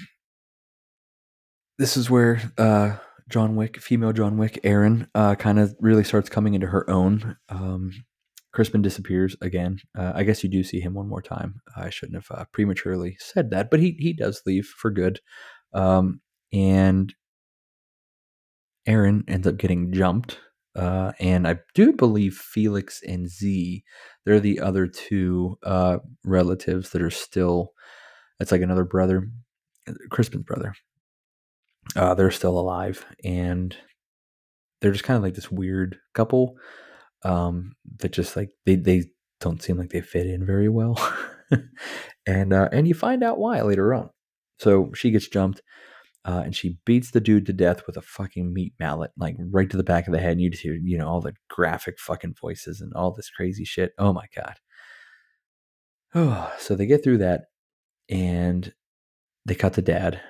[1.78, 2.96] this is where uh,
[3.28, 7.36] John Wick, female John Wick, Erin, uh, kind of really starts coming into her own.
[7.48, 7.92] Um,
[8.52, 9.78] Crispin disappears again.
[9.96, 11.62] Uh, I guess you do see him one more time.
[11.74, 15.20] I shouldn't have uh, prematurely said that, but he he does leave for good.
[15.72, 16.20] Um,
[16.52, 17.14] and
[18.86, 20.38] Erin ends up getting jumped.
[20.74, 23.84] Uh, and I do believe Felix and Zee,
[24.24, 27.72] they're the other two uh, relatives that are still,
[28.40, 29.28] it's like another brother,
[30.10, 30.74] Crispin's brother.
[31.94, 33.04] Uh, they're still alive.
[33.24, 33.76] And
[34.80, 36.56] they're just kind of like this weird couple
[37.24, 39.04] um, that just like, they, they
[39.40, 40.98] don't seem like they fit in very well.
[42.26, 44.08] and, uh, and you find out why later on.
[44.58, 45.60] So she gets jumped
[46.24, 49.68] uh, and she beats the dude to death with a fucking meat mallet, like right
[49.70, 50.32] to the back of the head.
[50.32, 53.64] And you just hear, you know, all the graphic fucking voices and all this crazy
[53.64, 53.92] shit.
[53.98, 54.54] Oh my god.
[56.14, 57.46] Oh, so they get through that,
[58.08, 58.72] and
[59.46, 60.20] they cut to dad,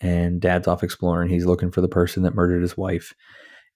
[0.00, 1.30] and dad's off exploring.
[1.30, 3.14] He's looking for the person that murdered his wife,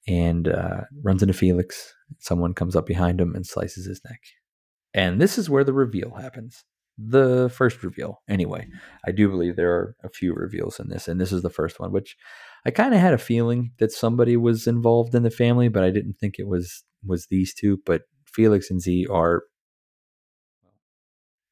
[0.08, 1.94] and uh, runs into Felix.
[2.18, 4.20] Someone comes up behind him and slices his neck.
[4.94, 6.64] And this is where the reveal happens
[6.98, 8.22] the first reveal.
[8.28, 8.68] Anyway,
[9.06, 11.80] I do believe there are a few reveals in this, and this is the first
[11.80, 12.16] one, which
[12.64, 15.90] I kind of had a feeling that somebody was involved in the family, but I
[15.90, 17.80] didn't think it was was these two.
[17.84, 19.42] But Felix and Zee are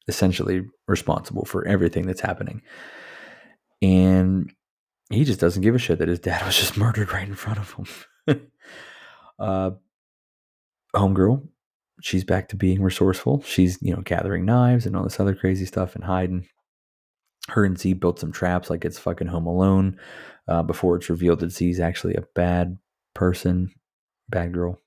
[0.07, 2.61] essentially responsible for everything that's happening.
[3.81, 4.51] And
[5.09, 7.59] he just doesn't give a shit that his dad was just murdered right in front
[7.59, 8.51] of him.
[9.39, 9.71] uh,
[10.95, 11.47] homegirl,
[12.01, 13.43] she's back to being resourceful.
[13.43, 16.47] She's, you know, gathering knives and all this other crazy stuff and hiding.
[17.49, 19.99] Her and Zee built some traps like it's fucking Home Alone
[20.47, 22.77] uh, before it's revealed that Zee's actually a bad
[23.13, 23.71] person,
[24.29, 24.77] bad girl.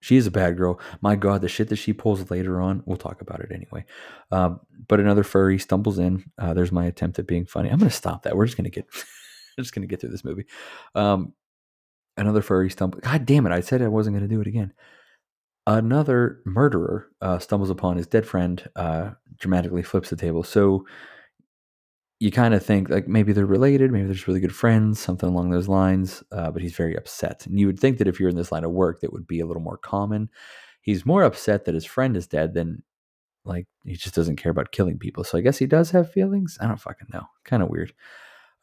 [0.00, 0.78] She is a bad girl.
[1.00, 3.84] My God, the shit that she pulls later on, we'll talk about it anyway.
[4.30, 6.24] Um, but another furry stumbles in.
[6.38, 7.70] Uh, there's my attempt at being funny.
[7.70, 8.36] I'm going to stop that.
[8.36, 8.86] We're just going to get,
[9.58, 10.46] just going to get through this movie.
[10.94, 11.32] Um,
[12.16, 13.02] another furry stumbles.
[13.02, 13.52] God damn it!
[13.52, 14.72] I said I wasn't going to do it again.
[15.66, 18.68] Another murderer uh, stumbles upon his dead friend.
[18.76, 20.42] Uh, dramatically flips the table.
[20.42, 20.86] So
[22.18, 25.28] you kind of think like maybe they're related, maybe they're just really good friends, something
[25.28, 26.22] along those lines.
[26.32, 28.64] Uh, but he's very upset, and you would think that if you're in this line
[28.64, 30.30] of work, that would be a little more common.
[30.80, 32.82] He's more upset that his friend is dead than
[33.44, 35.24] like he just doesn't care about killing people.
[35.24, 36.58] So I guess he does have feelings.
[36.60, 37.26] I don't fucking know.
[37.44, 37.92] Kind of weird.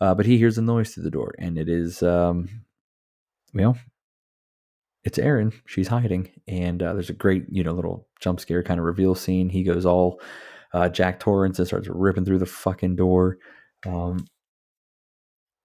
[0.02, 2.50] Uh, but he hears a noise through the door, and it is, um,
[3.54, 3.78] well,
[5.04, 5.52] it's Erin.
[5.66, 9.16] She's hiding, and uh, there's a great, you know, little jump scare kind of reveal
[9.16, 9.50] scene.
[9.50, 10.22] He goes all
[10.74, 13.38] uh, Jack Torrance and starts ripping through the fucking door.
[13.86, 14.26] Um,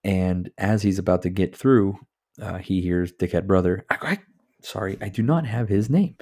[0.04, 1.98] and as he's about to get through,
[2.40, 3.84] uh, he hears Dickhead Brother.
[3.90, 4.18] I, I,
[4.62, 6.16] sorry, I do not have his name.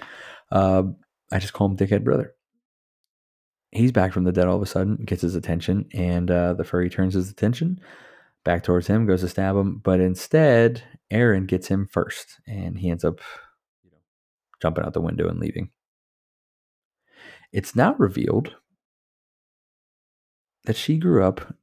[0.52, 0.84] Uh,
[1.32, 2.34] I just call him Dickhead Brother.
[3.72, 6.64] He's back from the dead all of a sudden, gets his attention, and uh, the
[6.64, 7.80] furry turns his attention
[8.46, 12.88] back towards him, goes to stab him, but instead, Erin gets him first, and he
[12.88, 13.20] ends up
[14.62, 15.70] jumping out the window and leaving.
[17.52, 18.54] It's now revealed
[20.64, 21.54] that she grew up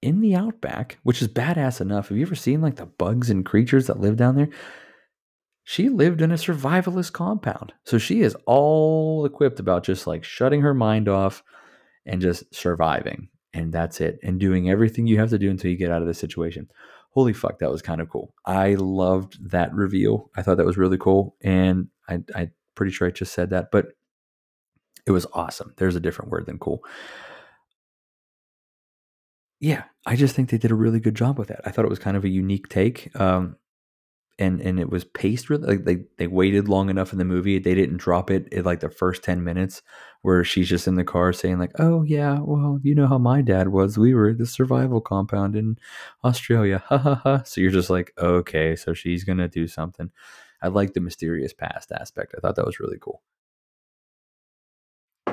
[0.00, 2.08] in the outback, which is badass enough.
[2.08, 4.48] Have you ever seen like the bugs and creatures that live down there?
[5.64, 7.72] She lived in a survivalist compound.
[7.84, 11.42] So she is all equipped about just like shutting her mind off
[12.06, 13.28] and just surviving.
[13.52, 14.18] And that's it.
[14.22, 16.68] And doing everything you have to do until you get out of the situation.
[17.10, 18.34] Holy fuck, that was kind of cool.
[18.46, 20.30] I loved that reveal.
[20.36, 21.36] I thought that was really cool.
[21.42, 23.88] And I, I'm pretty sure I just said that, but
[25.06, 25.74] it was awesome.
[25.76, 26.84] There's a different word than cool
[29.60, 31.60] yeah, I just think they did a really good job with that.
[31.64, 33.14] I thought it was kind of a unique take.
[33.20, 33.56] Um,
[34.40, 37.58] and and it was paced really like they, they waited long enough in the movie
[37.58, 39.82] they didn't drop it in like the first 10 minutes
[40.22, 43.42] where she's just in the car saying like oh yeah well you know how my
[43.42, 43.98] dad was.
[43.98, 45.78] We were at the survival compound in
[46.24, 46.82] australia.
[46.88, 47.42] Ha ha ha.
[47.44, 50.10] So you're just like okay so she's gonna do something.
[50.62, 52.34] I like the mysterious past aspect.
[52.36, 53.22] I thought that was really cool.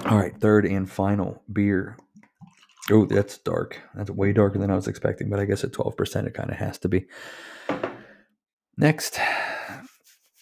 [0.05, 1.97] All right third and final beer.
[2.89, 3.81] Oh, that's dark.
[3.95, 6.55] That's way darker than I was expecting, but I guess at 12% it kind of
[6.55, 7.05] has to be.
[8.77, 9.19] Next,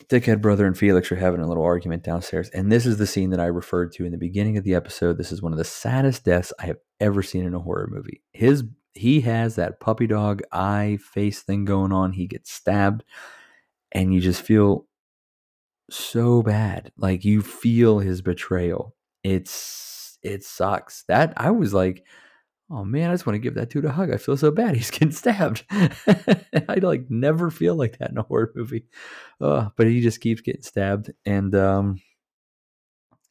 [0.10, 2.50] Dickhead Brother and Felix are having a little argument downstairs.
[2.50, 5.18] And this is the scene that I referred to in the beginning of the episode.
[5.18, 8.22] This is one of the saddest deaths I have ever seen in a horror movie.
[8.34, 12.14] His he has that puppy dog eye face thing going on.
[12.14, 13.04] He gets stabbed,
[13.92, 14.86] and you just feel
[15.90, 16.92] so bad.
[16.98, 18.96] Like you feel his betrayal.
[19.24, 21.04] It's it sucks.
[21.08, 22.06] That I was like,
[22.70, 24.12] oh man, I just want to give that dude a hug.
[24.12, 24.76] I feel so bad.
[24.76, 25.64] He's getting stabbed.
[25.70, 28.86] I like never feel like that in a horror movie.
[29.40, 32.02] Uh, but he just keeps getting stabbed, and um,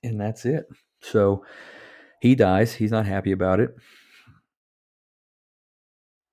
[0.02, 0.66] and that's it.
[1.02, 1.44] So
[2.20, 2.74] he dies.
[2.74, 3.74] He's not happy about it.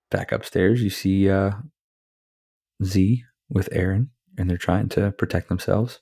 [0.09, 1.51] Back upstairs, you see uh,
[2.83, 6.01] Zee with Erin, and they're trying to protect themselves.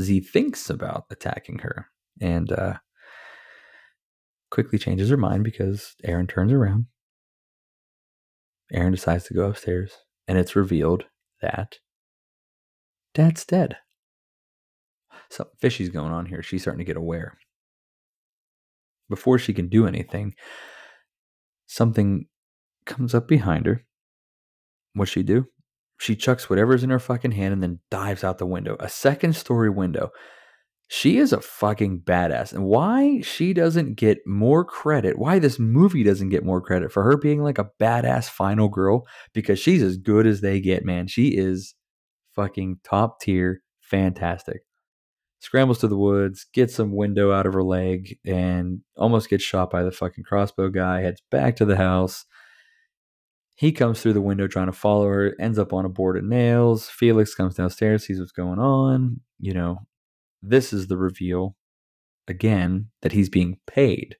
[0.00, 1.86] Zee thinks about attacking her,
[2.20, 2.74] and uh,
[4.56, 6.86] quickly changes her mind because Erin turns around.
[8.72, 9.92] Erin decides to go upstairs,
[10.26, 11.04] and it's revealed
[11.42, 11.76] that
[13.12, 13.76] Dad's dead.
[15.28, 16.42] Something fishy's going on here.
[16.42, 17.36] She's starting to get aware.
[19.10, 20.34] Before she can do anything,
[21.66, 22.24] something
[22.86, 23.84] comes up behind her.
[24.94, 25.48] What's she do?
[25.98, 28.78] She chucks whatever's in her fucking hand and then dives out the window.
[28.80, 30.12] A second story window.
[30.88, 32.52] She is a fucking badass.
[32.52, 37.02] And why she doesn't get more credit, why this movie doesn't get more credit for
[37.02, 41.08] her being like a badass final girl, because she's as good as they get, man.
[41.08, 41.74] She is
[42.34, 44.60] fucking top tier, fantastic.
[45.40, 49.70] Scrambles to the woods, gets some window out of her leg, and almost gets shot
[49.70, 52.24] by the fucking crossbow guy, heads back to the house.
[53.56, 56.24] He comes through the window trying to follow her, ends up on a board of
[56.24, 56.88] nails.
[56.88, 59.20] Felix comes downstairs, sees what's going on.
[59.38, 59.78] You know,
[60.48, 61.56] this is the reveal
[62.28, 64.16] again that he's being paid.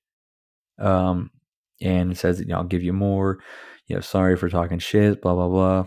[0.78, 1.30] Um,
[1.80, 3.38] and it says, you know, I'll give you more.
[3.86, 5.86] You know, sorry for talking shit, blah, blah, blah.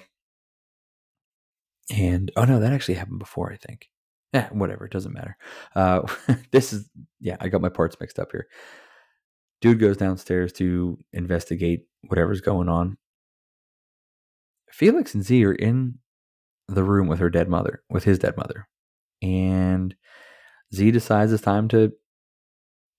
[1.92, 3.90] And oh no, that actually happened before, I think.
[4.34, 4.86] Eh, whatever.
[4.86, 5.38] It doesn't matter.
[5.76, 6.02] Uh,
[6.52, 8.48] this is, yeah, I got my parts mixed up here.
[9.62, 12.98] Dude goes downstairs to investigate whatever's going on.
[14.72, 15.96] Felix and Zee are in
[16.68, 18.68] the room with her dead mother, with his dead mother.
[19.22, 19.96] And
[20.74, 21.92] Zee decides it's time to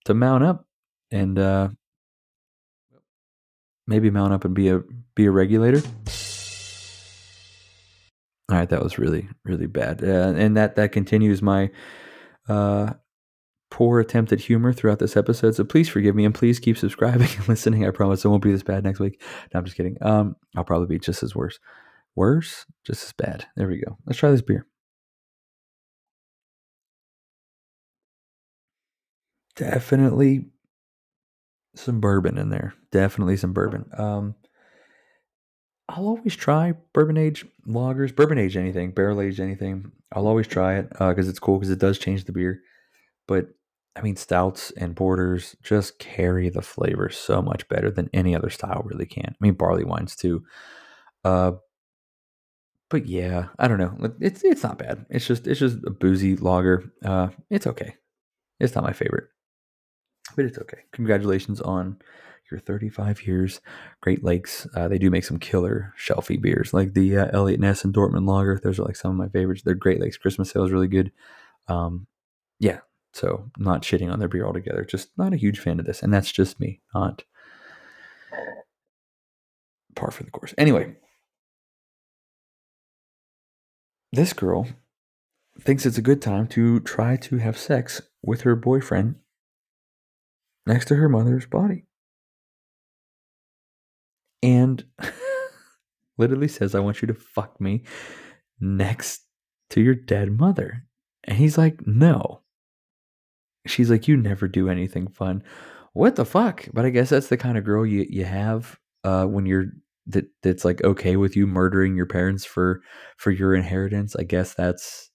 [0.07, 0.67] to mount up
[1.11, 1.69] and uh
[3.87, 4.81] maybe mount up and be a
[5.15, 5.83] be a regulator.
[8.51, 11.71] All right, that was really really bad, uh, and that that continues my
[12.49, 12.95] uh,
[13.71, 15.55] poor attempt at humor throughout this episode.
[15.55, 17.87] So please forgive me, and please keep subscribing and listening.
[17.87, 19.23] I promise it won't be this bad next week.
[19.53, 19.97] No, I'm just kidding.
[20.01, 21.61] Um, I'll probably be just as worse,
[22.17, 23.47] worse, just as bad.
[23.57, 23.97] There we go.
[24.07, 24.67] Let's try this beer.
[29.61, 30.47] Definitely
[31.75, 32.73] some bourbon in there.
[32.93, 33.85] Definitely some bourbon.
[33.93, 34.35] Um,
[35.87, 39.93] I'll always try bourbon age lagers, bourbon age anything, barrel aged anything.
[40.13, 42.63] I'll always try it because uh, it's cool because it does change the beer.
[43.29, 43.49] But
[43.95, 48.49] I mean, stouts and porters just carry the flavor so much better than any other
[48.49, 49.29] style really can.
[49.29, 50.43] I mean, barley wines too.
[51.23, 51.53] Uh,
[52.89, 54.15] but yeah, I don't know.
[54.21, 55.05] It's it's not bad.
[55.11, 56.91] It's just it's just a boozy lager.
[57.05, 57.97] Uh, it's okay.
[58.59, 59.29] It's not my favorite,
[60.41, 60.79] but it's okay.
[60.93, 61.99] Congratulations on
[62.51, 63.61] your 35 years.
[64.01, 67.85] Great Lakes, uh, they do make some killer shelfie beers, like the uh, Eliot Ness
[67.85, 68.59] and Dortmund Lager.
[68.59, 69.61] Those are like some of my favorites.
[69.63, 71.13] Their Great Lakes Christmas Ale is really good.
[71.69, 72.07] Um,
[72.59, 72.79] yeah,
[73.13, 74.83] so not shitting on their beer altogether.
[74.83, 77.23] Just not a huge fan of this, and that's just me, not
[79.95, 80.55] par for the course.
[80.57, 80.97] Anyway,
[84.11, 84.67] this girl
[85.61, 89.17] thinks it's a good time to try to have sex with her boyfriend
[90.71, 91.85] next to her mother's body
[94.43, 94.85] and
[96.19, 97.83] literally says, I want you to fuck me
[98.61, 99.23] next
[99.71, 100.85] to your dead mother.
[101.25, 102.43] And he's like, No.
[103.67, 105.43] She's like, You never do anything fun.
[105.93, 106.67] What the fuck?
[106.73, 109.67] But I guess that's the kind of girl you, you have uh, when you're
[110.07, 112.81] that that's like okay with you murdering your parents for
[113.17, 114.17] for your inheritance.
[114.17, 115.10] I guess that's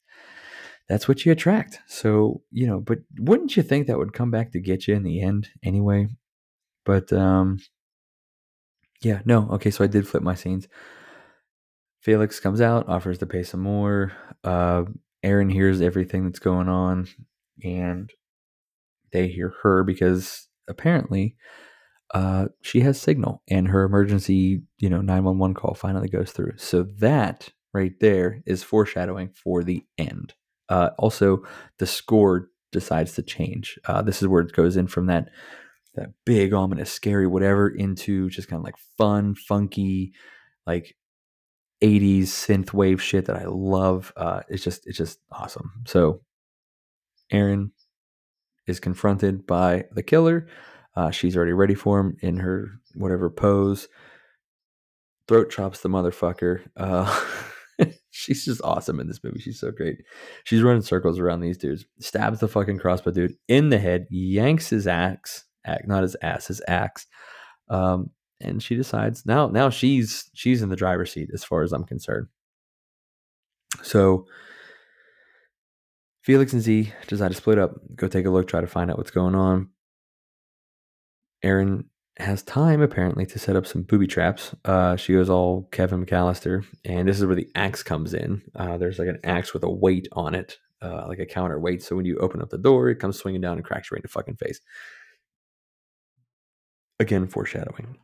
[0.88, 1.80] that's what you attract.
[1.88, 5.04] So, you know, but wouldn't you think that would come back to get you in
[5.04, 6.08] the end anyway?
[6.86, 7.60] But um
[9.02, 9.50] yeah, no.
[9.52, 10.68] Okay, so I did flip my scenes.
[12.02, 14.14] Felix comes out, offers to pay some more.
[14.44, 14.86] Uh,
[15.24, 17.08] Erin hears everything that's going on,
[17.64, 18.12] and
[19.12, 21.36] they hear her because apparently
[22.14, 26.32] uh, she has signal, and her emergency, you know, nine one one call finally goes
[26.32, 26.54] through.
[26.58, 30.34] So that right there is foreshadowing for the end.
[30.70, 31.44] Uh, also,
[31.80, 33.80] the score decides to change.
[33.86, 35.30] Uh, this is where it goes in from that
[35.96, 40.12] that big, ominous, scary, whatever, into just kind of like fun, funky,
[40.68, 40.96] like
[41.82, 44.12] 80s synth wave shit that I love.
[44.18, 45.72] Uh, it's just it's just awesome.
[45.86, 46.22] So
[47.32, 47.72] Erin
[48.68, 50.48] is confronted by the killer.
[50.96, 53.88] Uh, she's already ready for him in her whatever pose.
[55.28, 56.62] Throat chops the motherfucker.
[56.78, 57.26] Uh,
[58.16, 59.40] she's just awesome in this movie.
[59.40, 59.98] She's so great.
[60.46, 61.86] She's running circles around these dudes.
[62.00, 64.08] Stabs the fucking crossbow dude in the head.
[64.10, 67.08] Yanks his axe act, not his ass, his axe.
[67.70, 71.74] Um, and she decides now now she's she's in the driver's seat as far as
[71.74, 72.28] I'm concerned.
[73.82, 74.26] So
[76.22, 78.98] Felix and Zee decide to split up, go take a look, try to find out
[78.98, 79.70] what's going on.
[81.44, 81.86] Erin
[82.18, 84.56] has time apparently to set up some booby traps.
[84.64, 88.42] Uh, she goes all Kevin McCallister, and this is where the axe comes in.
[88.56, 91.84] Uh, there's like an axe with a weight on it, uh, like a counterweight.
[91.84, 94.00] So when you open up the door, it comes swinging down and cracks you right
[94.00, 94.62] in the fucking face.
[97.00, 97.98] Again, foreshadowing.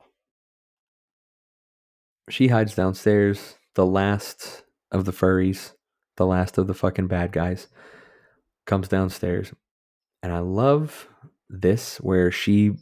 [2.30, 5.72] She hides downstairs, the last of the furries,
[6.18, 7.68] the last of the fucking bad guys,
[8.66, 9.54] comes downstairs.
[10.22, 11.08] And I love
[11.50, 12.74] this where she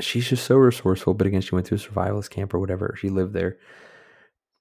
[0.00, 2.94] she's just so resourceful, but again, she went to a survivalist camp or whatever.
[2.98, 3.58] She lived there.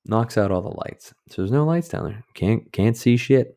[0.05, 1.13] Knocks out all the lights.
[1.29, 2.23] So there's no lights down there.
[2.33, 3.55] Can't can't see shit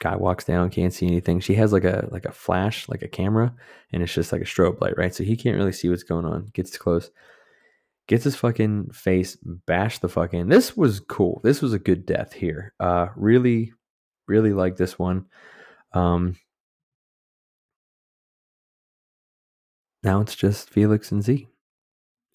[0.00, 3.08] guy walks down can't see anything she has like a like a flash like a
[3.08, 3.52] camera
[3.92, 6.24] and it's just like a strobe light right so he can't really see what's going
[6.24, 7.10] on gets close
[8.06, 12.06] gets his fucking face bashed the fuck in this was cool this was a good
[12.06, 13.72] death here uh really
[14.28, 15.26] really like this one
[15.94, 16.36] um
[20.02, 21.48] now it's just felix and Zee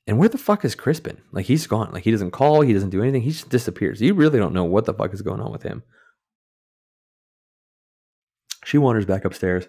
[0.05, 2.89] and where the fuck is crispin like he's gone like he doesn't call he doesn't
[2.89, 5.51] do anything he just disappears you really don't know what the fuck is going on
[5.51, 5.83] with him
[8.65, 9.67] she wanders back upstairs.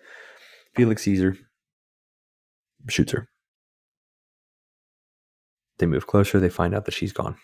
[0.75, 1.37] Felix sees her,
[2.89, 3.29] shoots her.
[5.79, 6.39] They move closer.
[6.39, 7.37] They find out that she's gone.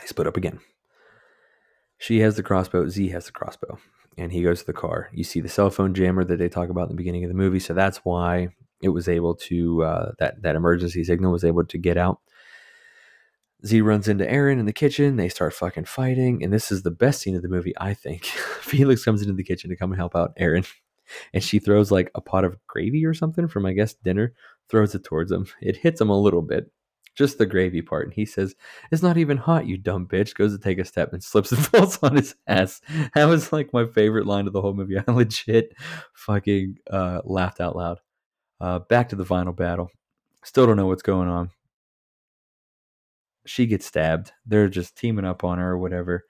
[0.00, 0.60] They split up again.
[2.00, 2.88] She has the crossbow.
[2.88, 3.78] Zee has the crossbow,
[4.16, 5.10] and he goes to the car.
[5.12, 7.36] You see the cell phone jammer that they talk about in the beginning of the
[7.36, 8.48] movie, so that's why
[8.82, 12.20] it was able to uh, that that emergency signal was able to get out.
[13.66, 15.16] Zee runs into Erin in the kitchen.
[15.16, 18.24] They start fucking fighting, and this is the best scene of the movie, I think.
[18.62, 20.64] Felix comes into the kitchen to come and help out Erin,
[21.34, 24.32] and she throws like a pot of gravy or something from I guess dinner.
[24.70, 25.48] Throws it towards him.
[25.60, 26.70] It hits him a little bit,
[27.14, 28.06] just the gravy part.
[28.06, 28.54] And he says,
[28.90, 30.34] It's not even hot, you dumb bitch.
[30.34, 32.80] Goes to take a step and slips and falls on his ass.
[33.14, 34.98] That was like my favorite line of the whole movie.
[35.06, 35.74] I legit
[36.14, 37.98] fucking uh, laughed out loud.
[38.60, 39.90] Uh, back to the final battle.
[40.44, 41.50] Still don't know what's going on.
[43.46, 44.32] She gets stabbed.
[44.46, 46.24] They're just teaming up on her or whatever.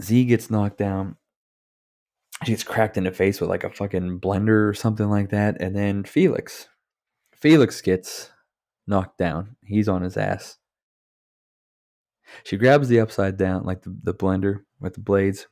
[0.00, 1.16] Zee gets knocked down.
[2.44, 5.60] She gets cracked in the face with like a fucking blender or something like that.
[5.60, 6.68] And then Felix.
[7.32, 8.30] Felix gets
[8.86, 9.56] knocked down.
[9.64, 10.58] He's on his ass.
[12.44, 15.46] She grabs the upside down, like the, the blender with the blades,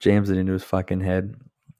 [0.00, 1.34] jams it into his fucking head.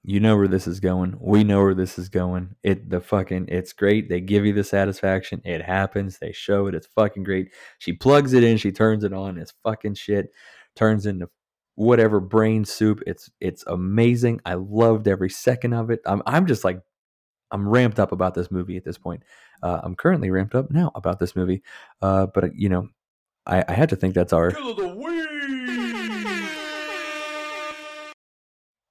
[0.04, 1.16] You know where this is going.
[1.20, 2.54] We know where this is going.
[2.62, 4.08] It the fucking it's great.
[4.08, 5.42] They give you the satisfaction.
[5.44, 6.18] It happens.
[6.18, 6.74] They show it.
[6.74, 7.52] It's fucking great.
[7.78, 8.56] She plugs it in.
[8.56, 9.36] She turns it on.
[9.36, 10.30] It's fucking shit.
[10.76, 11.28] Turns into
[11.74, 13.02] whatever brain soup.
[13.06, 14.40] It's it's amazing.
[14.46, 16.00] I loved every second of it.
[16.06, 16.80] I'm I'm just like
[17.50, 19.22] I'm ramped up about this movie at this point.
[19.62, 21.62] Uh, I'm currently ramped up now about this movie.
[22.02, 22.88] Uh, but uh, you know,
[23.46, 24.52] I, I had to think that's our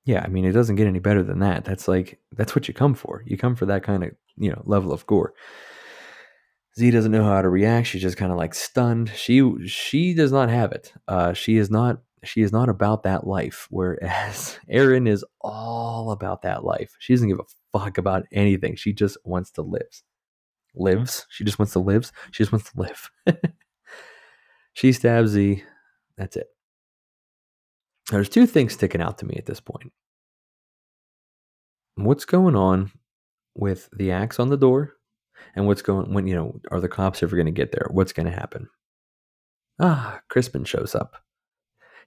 [0.08, 1.66] yeah, I mean, it doesn't get any better than that.
[1.66, 3.24] That's like that's what you come for.
[3.26, 5.34] You come for that kind of you know level of gore.
[6.80, 7.88] Zee doesn't know how to react.
[7.88, 9.12] She's just kind of like stunned.
[9.16, 10.94] She she does not have it.
[11.10, 13.68] Uh, she is not she is not about that life.
[13.70, 16.96] Whereas Erin is all about that life.
[17.00, 18.78] She doesn't give a fuck about anything.
[18.78, 20.04] She just wants to live.
[20.80, 21.26] Lives.
[21.30, 22.12] She just wants to live.
[22.32, 23.12] She just wants to live.
[24.74, 25.64] she stabs Zee.
[26.18, 26.48] That's it.
[28.12, 29.92] There's two things sticking out to me at this point.
[31.96, 32.92] What's going on
[33.56, 34.94] with the axe on the door?
[35.56, 37.88] And what's going when you know, are the cops ever gonna get there?
[37.92, 38.68] What's gonna happen?
[39.80, 41.16] Ah, Crispin shows up.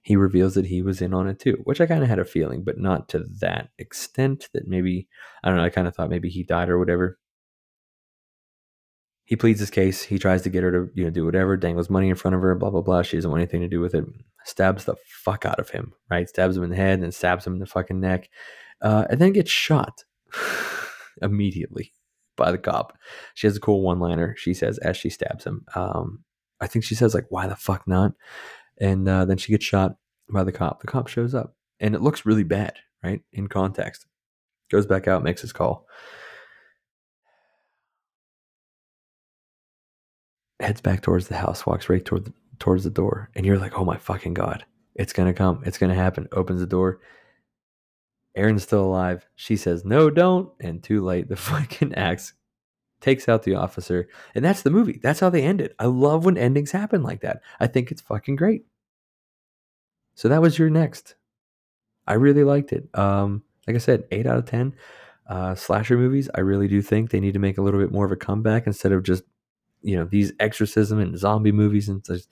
[0.03, 2.25] He reveals that he was in on it too, which I kind of had a
[2.25, 5.07] feeling, but not to that extent that maybe
[5.43, 7.19] I don't know, I kind of thought maybe he died or whatever.
[9.31, 10.03] He pleads his case.
[10.03, 12.41] He tries to get her to, you know, do whatever, dangles money in front of
[12.41, 13.01] her, blah, blah, blah.
[13.01, 14.03] She doesn't want anything to do with it.
[14.43, 16.27] Stabs the fuck out of him, right?
[16.27, 18.29] Stabs him in the head and stabs him in the fucking neck.
[18.81, 20.03] Uh, and then gets shot
[21.21, 21.93] immediately
[22.35, 22.97] by the cop.
[23.33, 24.35] She has a cool one liner.
[24.37, 26.25] She says, as she stabs him, um,
[26.59, 28.11] I think she says, like, why the fuck not?
[28.81, 29.95] And uh, then she gets shot
[30.29, 30.81] by the cop.
[30.81, 33.21] The cop shows up and it looks really bad, right?
[33.31, 34.07] In context.
[34.69, 35.87] Goes back out, makes his call.
[40.61, 43.77] Heads back towards the house, walks right toward the, towards the door, and you're like,
[43.77, 46.99] "Oh my fucking god, it's gonna come, it's gonna happen." Opens the door.
[48.35, 49.27] Erin's still alive.
[49.35, 51.27] She says, "No, don't," and too late.
[51.29, 52.33] The fucking axe
[53.01, 54.99] takes out the officer, and that's the movie.
[55.01, 55.75] That's how they end it.
[55.79, 57.41] I love when endings happen like that.
[57.59, 58.65] I think it's fucking great.
[60.13, 61.15] So that was You're Next.
[62.07, 62.87] I really liked it.
[62.97, 64.75] Um, like I said, eight out of ten.
[65.27, 68.05] Uh, slasher movies, I really do think they need to make a little bit more
[68.05, 69.23] of a comeback instead of just
[69.81, 72.29] you know these exorcism and zombie movies and just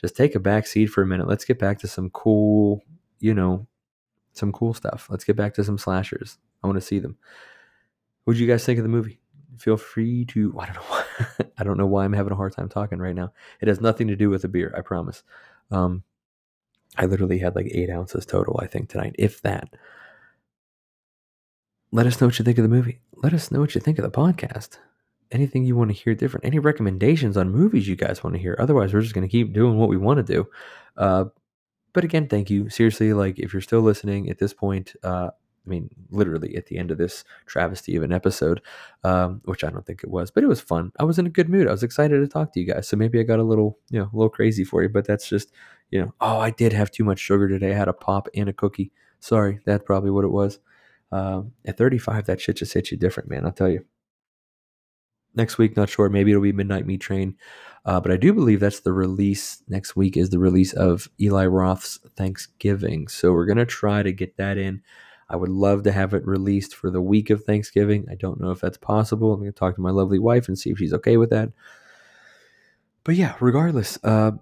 [0.00, 1.28] just take a back seat for a minute.
[1.28, 2.82] Let's get back to some cool,
[3.18, 3.66] you know,
[4.32, 5.08] some cool stuff.
[5.10, 6.38] Let's get back to some slashers.
[6.62, 7.16] I want to see them.
[8.24, 9.20] What do you guys think of the movie?
[9.58, 10.54] Feel free to.
[10.58, 10.82] I don't know.
[10.88, 11.04] Why,
[11.58, 13.32] I don't know why I'm having a hard time talking right now.
[13.60, 14.72] It has nothing to do with the beer.
[14.76, 15.22] I promise.
[15.70, 16.02] Um,
[16.96, 18.58] I literally had like eight ounces total.
[18.62, 19.74] I think tonight, if that.
[21.92, 23.00] Let us know what you think of the movie.
[23.16, 24.78] Let us know what you think of the podcast
[25.32, 28.56] anything you want to hear different, any recommendations on movies you guys want to hear.
[28.58, 30.46] Otherwise, we're just going to keep doing what we want to do.
[30.96, 31.26] Uh,
[31.92, 32.68] but again, thank you.
[32.68, 35.30] Seriously, like if you're still listening at this point, uh,
[35.66, 38.62] I mean, literally at the end of this travesty of an episode,
[39.04, 40.92] um, which I don't think it was, but it was fun.
[40.98, 41.68] I was in a good mood.
[41.68, 42.88] I was excited to talk to you guys.
[42.88, 45.28] So maybe I got a little, you know, a little crazy for you, but that's
[45.28, 45.52] just,
[45.90, 47.72] you know, oh, I did have too much sugar today.
[47.72, 48.92] I had a pop and a cookie.
[49.20, 50.60] Sorry, that's probably what it was.
[51.12, 53.44] Um, at 35, that shit just hits you different, man.
[53.44, 53.84] I'll tell you
[55.34, 55.76] next week.
[55.76, 56.08] Not sure.
[56.08, 57.36] Maybe it'll be Midnight Meat Train.
[57.84, 61.46] Uh, but I do believe that's the release next week is the release of Eli
[61.46, 63.08] Roth's Thanksgiving.
[63.08, 64.82] So we're gonna try to get that in.
[65.30, 68.06] I would love to have it released for the week of Thanksgiving.
[68.10, 69.32] I don't know if that's possible.
[69.32, 71.50] I'm gonna talk to my lovely wife and see if she's okay with that.
[73.04, 74.32] But yeah, regardless, uh,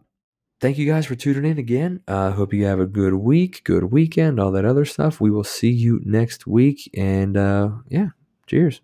[0.61, 2.01] thank you guys for tuning in again.
[2.09, 5.21] I uh, hope you have a good week, good weekend, all that other stuff.
[5.21, 6.91] We will see you next week.
[6.97, 8.09] And uh, yeah,
[8.47, 8.81] cheers.